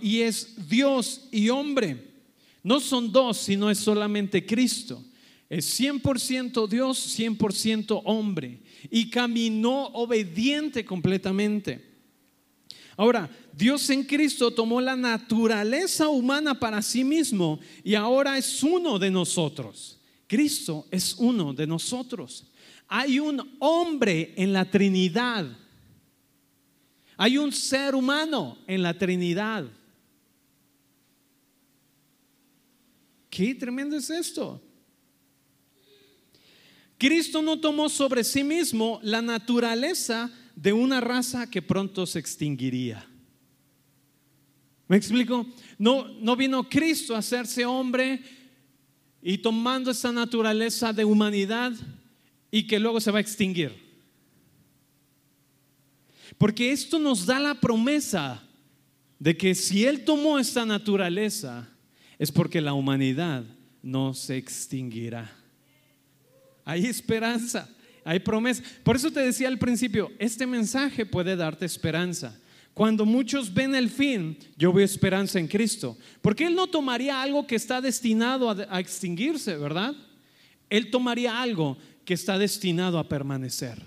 y 0.01 0.21
es 0.21 0.69
Dios 0.69 1.29
y 1.31 1.49
hombre, 1.49 2.09
no 2.63 2.81
son 2.81 3.13
dos, 3.13 3.39
sino 3.39 3.71
es 3.71 3.79
solamente 3.79 4.45
Cristo. 4.45 5.03
Es 5.49 5.81
100% 5.81 6.69
Dios, 6.69 7.19
100% 7.19 8.03
hombre 8.05 8.61
y 8.91 9.09
caminó 9.09 9.87
obediente 9.87 10.85
completamente. 10.85 11.87
Ahora, 12.97 13.31
Dios 13.53 13.89
en 13.91 14.03
Cristo 14.03 14.51
tomó 14.51 14.81
la 14.81 14.97
naturaleza 14.97 16.09
humana 16.09 16.59
para 16.59 16.83
sí 16.83 17.05
mismo 17.05 17.61
y 17.83 17.95
ahora 17.95 18.37
es 18.37 18.63
uno 18.63 18.99
de 18.99 19.11
nosotros. 19.11 19.99
Cristo 20.27 20.87
es 20.91 21.15
uno 21.17 21.55
de 21.55 21.67
nosotros. 21.67 22.45
Hay 22.89 23.19
un 23.19 23.57
hombre 23.61 24.35
en 24.37 24.53
la 24.53 24.71
Trinidad. 24.71 25.47
Hay 27.21 27.37
un 27.37 27.51
ser 27.51 27.97
humano 27.97 28.57
en 28.69 28.81
la 28.81 28.97
Trinidad. 28.97 29.67
Qué 33.29 33.57
tremendo 33.57 33.97
es 33.97 34.09
esto. 34.09 34.63
Cristo 36.97 37.43
no 37.43 37.59
tomó 37.59 37.89
sobre 37.89 38.23
sí 38.23 38.45
mismo 38.45 39.01
la 39.03 39.21
naturaleza 39.21 40.31
de 40.55 40.73
una 40.73 41.01
raza 41.01 41.51
que 41.51 41.61
pronto 41.61 42.07
se 42.07 42.21
extinguiría. 42.21 43.05
¿Me 44.87 44.97
explico? 44.97 45.45
No, 45.77 46.07
no 46.21 46.37
vino 46.37 46.69
Cristo 46.69 47.17
a 47.17 47.19
hacerse 47.19 47.67
hombre 47.67 48.23
y 49.21 49.39
tomando 49.39 49.91
esa 49.91 50.13
naturaleza 50.13 50.93
de 50.93 51.05
humanidad 51.05 51.73
y 52.53 52.65
que 52.65 52.79
luego 52.79 53.01
se 53.01 53.11
va 53.11 53.19
a 53.19 53.23
extinguir. 53.23 53.88
Porque 56.37 56.73
esto 56.73 56.99
nos 56.99 57.25
da 57.25 57.41
la 57.41 57.55
promesa 57.55 58.43
de 59.19 59.37
que 59.37 59.55
si 59.55 59.85
Él 59.85 60.05
tomó 60.05 60.39
esta 60.39 60.67
naturaleza 60.67 61.69
es 62.19 62.31
porque 62.31 62.61
la 62.61 62.75
humanidad 62.75 63.45
no 63.83 64.13
se 64.15 64.37
extinguirá 64.37 65.39
hay 66.69 66.85
esperanza, 66.85 67.67
hay 68.05 68.19
promesa. 68.19 68.63
Por 68.83 68.95
eso 68.95 69.11
te 69.11 69.21
decía 69.21 69.49
al 69.49 69.59
principio, 69.59 70.13
este 70.19 70.47
mensaje 70.47 71.07
puede 71.07 71.35
darte 71.35 71.65
esperanza. 71.65 72.39
Cuando 72.75 73.07
muchos 73.07 73.55
ven 73.55 73.75
el 73.75 73.89
fin, 73.89 74.37
yo 74.55 74.71
veo 74.71 74.85
esperanza 74.85 75.39
en 75.39 75.49
Cristo. 75.49 75.97
Porque 76.21 76.45
Él 76.45 76.55
no 76.55 76.67
tomaría 76.67 77.23
algo 77.23 77.47
que 77.47 77.55
está 77.55 77.81
destinado 77.81 78.51
a, 78.51 78.81
extinguirse, 78.81 79.57
¿verdad? 79.57 79.95
Él 80.69 80.91
tomaría 80.91 81.41
algo 81.41 81.79
que 82.05 82.13
está 82.13 82.37
destinado 82.37 82.99
a 82.99 83.09
permanecer. 83.09 83.81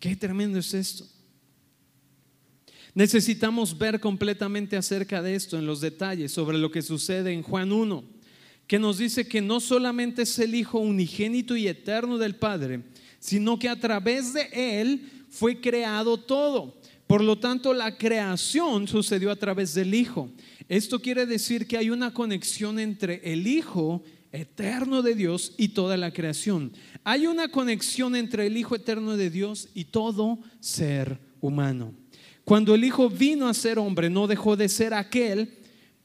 Qué 0.00 0.16
tremendo 0.16 0.58
es 0.58 0.74
esto. 0.74 1.06
Necesitamos 2.92 3.78
ver 3.78 4.00
completamente 4.00 4.76
acerca 4.76 5.22
de 5.22 5.36
esto 5.36 5.56
en 5.56 5.66
los 5.66 5.80
detalles 5.80 6.32
sobre 6.32 6.58
lo 6.58 6.72
que 6.72 6.82
sucede 6.82 7.32
en 7.32 7.42
Juan 7.42 7.70
1 7.70 8.20
que 8.70 8.78
nos 8.78 8.98
dice 8.98 9.26
que 9.26 9.40
no 9.40 9.58
solamente 9.58 10.22
es 10.22 10.38
el 10.38 10.54
Hijo 10.54 10.78
unigénito 10.78 11.56
y 11.56 11.66
eterno 11.66 12.18
del 12.18 12.36
Padre, 12.36 12.84
sino 13.18 13.58
que 13.58 13.68
a 13.68 13.80
través 13.80 14.32
de 14.32 14.48
Él 14.52 15.10
fue 15.28 15.60
creado 15.60 16.18
todo. 16.18 16.80
Por 17.08 17.20
lo 17.20 17.36
tanto, 17.36 17.74
la 17.74 17.98
creación 17.98 18.86
sucedió 18.86 19.32
a 19.32 19.36
través 19.36 19.74
del 19.74 19.92
Hijo. 19.92 20.30
Esto 20.68 21.00
quiere 21.02 21.26
decir 21.26 21.66
que 21.66 21.78
hay 21.78 21.90
una 21.90 22.14
conexión 22.14 22.78
entre 22.78 23.20
el 23.24 23.48
Hijo 23.48 24.04
eterno 24.32 25.02
de 25.02 25.14
Dios 25.14 25.54
y 25.56 25.68
toda 25.68 25.96
la 25.96 26.12
creación. 26.12 26.72
Hay 27.04 27.26
una 27.26 27.48
conexión 27.48 28.14
entre 28.16 28.46
el 28.46 28.56
Hijo 28.56 28.76
eterno 28.76 29.16
de 29.16 29.30
Dios 29.30 29.68
y 29.74 29.84
todo 29.84 30.38
ser 30.60 31.18
humano. 31.40 31.94
Cuando 32.44 32.74
el 32.74 32.84
Hijo 32.84 33.08
vino 33.08 33.48
a 33.48 33.54
ser 33.54 33.78
hombre, 33.78 34.10
no 34.10 34.26
dejó 34.26 34.56
de 34.56 34.68
ser 34.68 34.94
aquel 34.94 35.58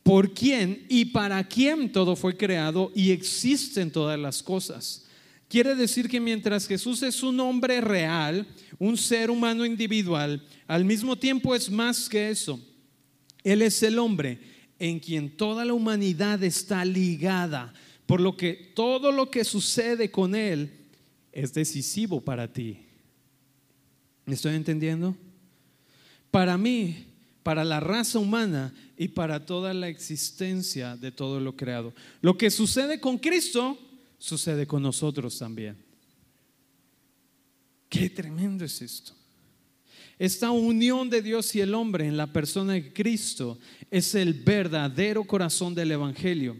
por 0.03 0.33
quién 0.33 0.85
y 0.89 1.05
para 1.05 1.43
quién 1.47 1.91
todo 1.91 2.15
fue 2.15 2.37
creado 2.37 2.91
y 2.93 3.11
existen 3.11 3.91
todas 3.91 4.19
las 4.19 4.43
cosas. 4.43 5.05
Quiere 5.47 5.75
decir 5.75 6.09
que 6.09 6.19
mientras 6.19 6.67
Jesús 6.67 7.01
es 7.03 7.23
un 7.23 7.39
hombre 7.39 7.81
real, 7.81 8.45
un 8.77 8.97
ser 8.97 9.29
humano 9.29 9.65
individual, 9.65 10.43
al 10.67 10.85
mismo 10.85 11.15
tiempo 11.15 11.55
es 11.55 11.69
más 11.69 12.09
que 12.09 12.29
eso. 12.29 12.59
Él 13.43 13.61
es 13.61 13.81
el 13.83 13.99
hombre 13.99 14.39
en 14.79 14.99
quien 14.99 15.35
toda 15.35 15.63
la 15.65 15.73
humanidad 15.73 16.43
está 16.43 16.83
ligada, 16.83 17.73
por 18.05 18.21
lo 18.21 18.37
que 18.37 18.53
todo 18.75 19.11
lo 19.11 19.31
que 19.31 19.43
sucede 19.43 20.11
con 20.11 20.35
Él 20.35 20.71
es 21.31 21.53
decisivo 21.53 22.21
para 22.21 22.51
ti. 22.51 22.79
¿Me 24.25 24.35
estoy 24.35 24.55
entendiendo? 24.55 25.15
Para 26.31 26.57
mí, 26.57 27.05
para 27.43 27.63
la 27.63 27.79
raza 27.79 28.19
humana 28.19 28.73
y 28.97 29.09
para 29.09 29.45
toda 29.45 29.73
la 29.73 29.87
existencia 29.87 30.95
de 30.97 31.11
todo 31.11 31.39
lo 31.39 31.55
creado. 31.55 31.93
Lo 32.21 32.37
que 32.37 32.49
sucede 32.49 32.99
con 32.99 33.17
Cristo, 33.17 33.77
sucede 34.17 34.65
con 34.65 34.81
nosotros 34.81 35.37
también. 35.37 35.77
Qué 37.89 38.09
tremendo 38.09 38.65
es 38.65 38.81
esto. 38.81 39.13
Esta 40.17 40.51
unión 40.51 41.09
de 41.09 41.21
Dios 41.21 41.53
y 41.55 41.61
el 41.61 41.73
hombre 41.73 42.07
en 42.07 42.17
la 42.17 42.31
persona 42.31 42.73
de 42.73 42.93
Cristo 42.93 43.59
es 43.91 44.15
el 44.15 44.33
verdadero 44.33 45.25
corazón 45.25 45.75
del 45.75 45.91
Evangelio. 45.91 46.57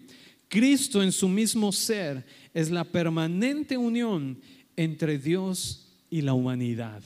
Cristo 0.48 1.02
en 1.02 1.12
su 1.12 1.28
mismo 1.28 1.72
ser 1.72 2.26
es 2.54 2.70
la 2.70 2.84
permanente 2.84 3.78
unión 3.78 4.39
entre 4.76 5.18
Dios 5.18 5.93
y 6.10 6.22
la 6.22 6.34
humanidad. 6.34 7.02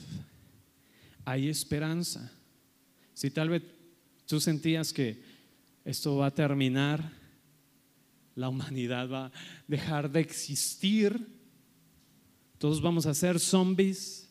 Hay 1.24 1.48
esperanza. 1.48 2.32
Si 3.14 3.30
tal 3.30 3.48
vez 3.48 3.62
tú 4.26 4.40
sentías 4.40 4.92
que 4.92 5.22
esto 5.84 6.16
va 6.16 6.26
a 6.26 6.34
terminar, 6.34 7.12
la 8.34 8.48
humanidad 8.48 9.08
va 9.10 9.26
a 9.26 9.32
dejar 9.66 10.10
de 10.10 10.20
existir, 10.20 11.26
todos 12.58 12.80
vamos 12.80 13.06
a 13.06 13.14
ser 13.14 13.40
zombies, 13.40 14.28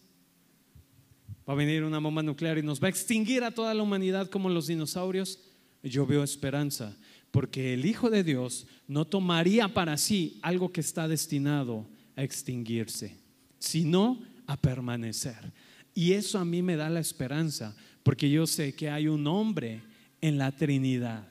va 1.48 1.54
a 1.54 1.56
venir 1.56 1.84
una 1.84 2.00
bomba 2.00 2.24
nuclear 2.24 2.58
y 2.58 2.64
nos 2.64 2.82
va 2.82 2.88
a 2.88 2.90
extinguir 2.90 3.44
a 3.44 3.52
toda 3.52 3.74
la 3.74 3.84
humanidad 3.84 4.30
como 4.30 4.50
los 4.50 4.68
dinosaurios, 4.68 5.40
yo 5.82 6.06
veo 6.06 6.24
esperanza, 6.24 6.96
porque 7.32 7.74
el 7.74 7.86
Hijo 7.86 8.10
de 8.10 8.24
Dios 8.24 8.68
no 8.88 9.06
tomaría 9.06 9.74
para 9.74 9.98
sí 9.98 10.40
algo 10.42 10.72
que 10.72 10.82
está 10.82 11.08
destinado 11.08 11.88
a 12.16 12.24
extinguirse, 12.24 13.16
sino 13.60 14.22
a 14.48 14.58
permanecer. 14.58 15.54
Y 15.94 16.14
eso 16.14 16.40
a 16.40 16.46
mí 16.46 16.62
me 16.62 16.76
da 16.76 16.90
la 16.90 17.00
esperanza, 17.00 17.76
porque 18.04 18.30
yo 18.30 18.48
sé 18.48 18.74
que 18.74 18.90
hay 18.90 19.08
un 19.08 19.28
hombre 19.28 19.82
en 20.22 20.38
la 20.38 20.52
Trinidad. 20.56 21.28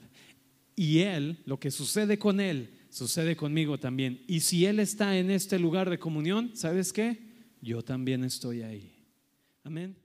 Y 0.75 0.99
Él, 0.99 1.39
lo 1.45 1.59
que 1.59 1.71
sucede 1.71 2.17
con 2.17 2.39
Él, 2.39 2.69
sucede 2.89 3.35
conmigo 3.35 3.77
también. 3.77 4.23
Y 4.27 4.39
si 4.39 4.65
Él 4.65 4.79
está 4.79 5.17
en 5.17 5.29
este 5.31 5.59
lugar 5.59 5.89
de 5.89 5.99
comunión, 5.99 6.51
¿sabes 6.53 6.93
qué? 6.93 7.19
Yo 7.61 7.81
también 7.81 8.23
estoy 8.23 8.61
ahí. 8.61 8.91
Amén. 9.63 9.95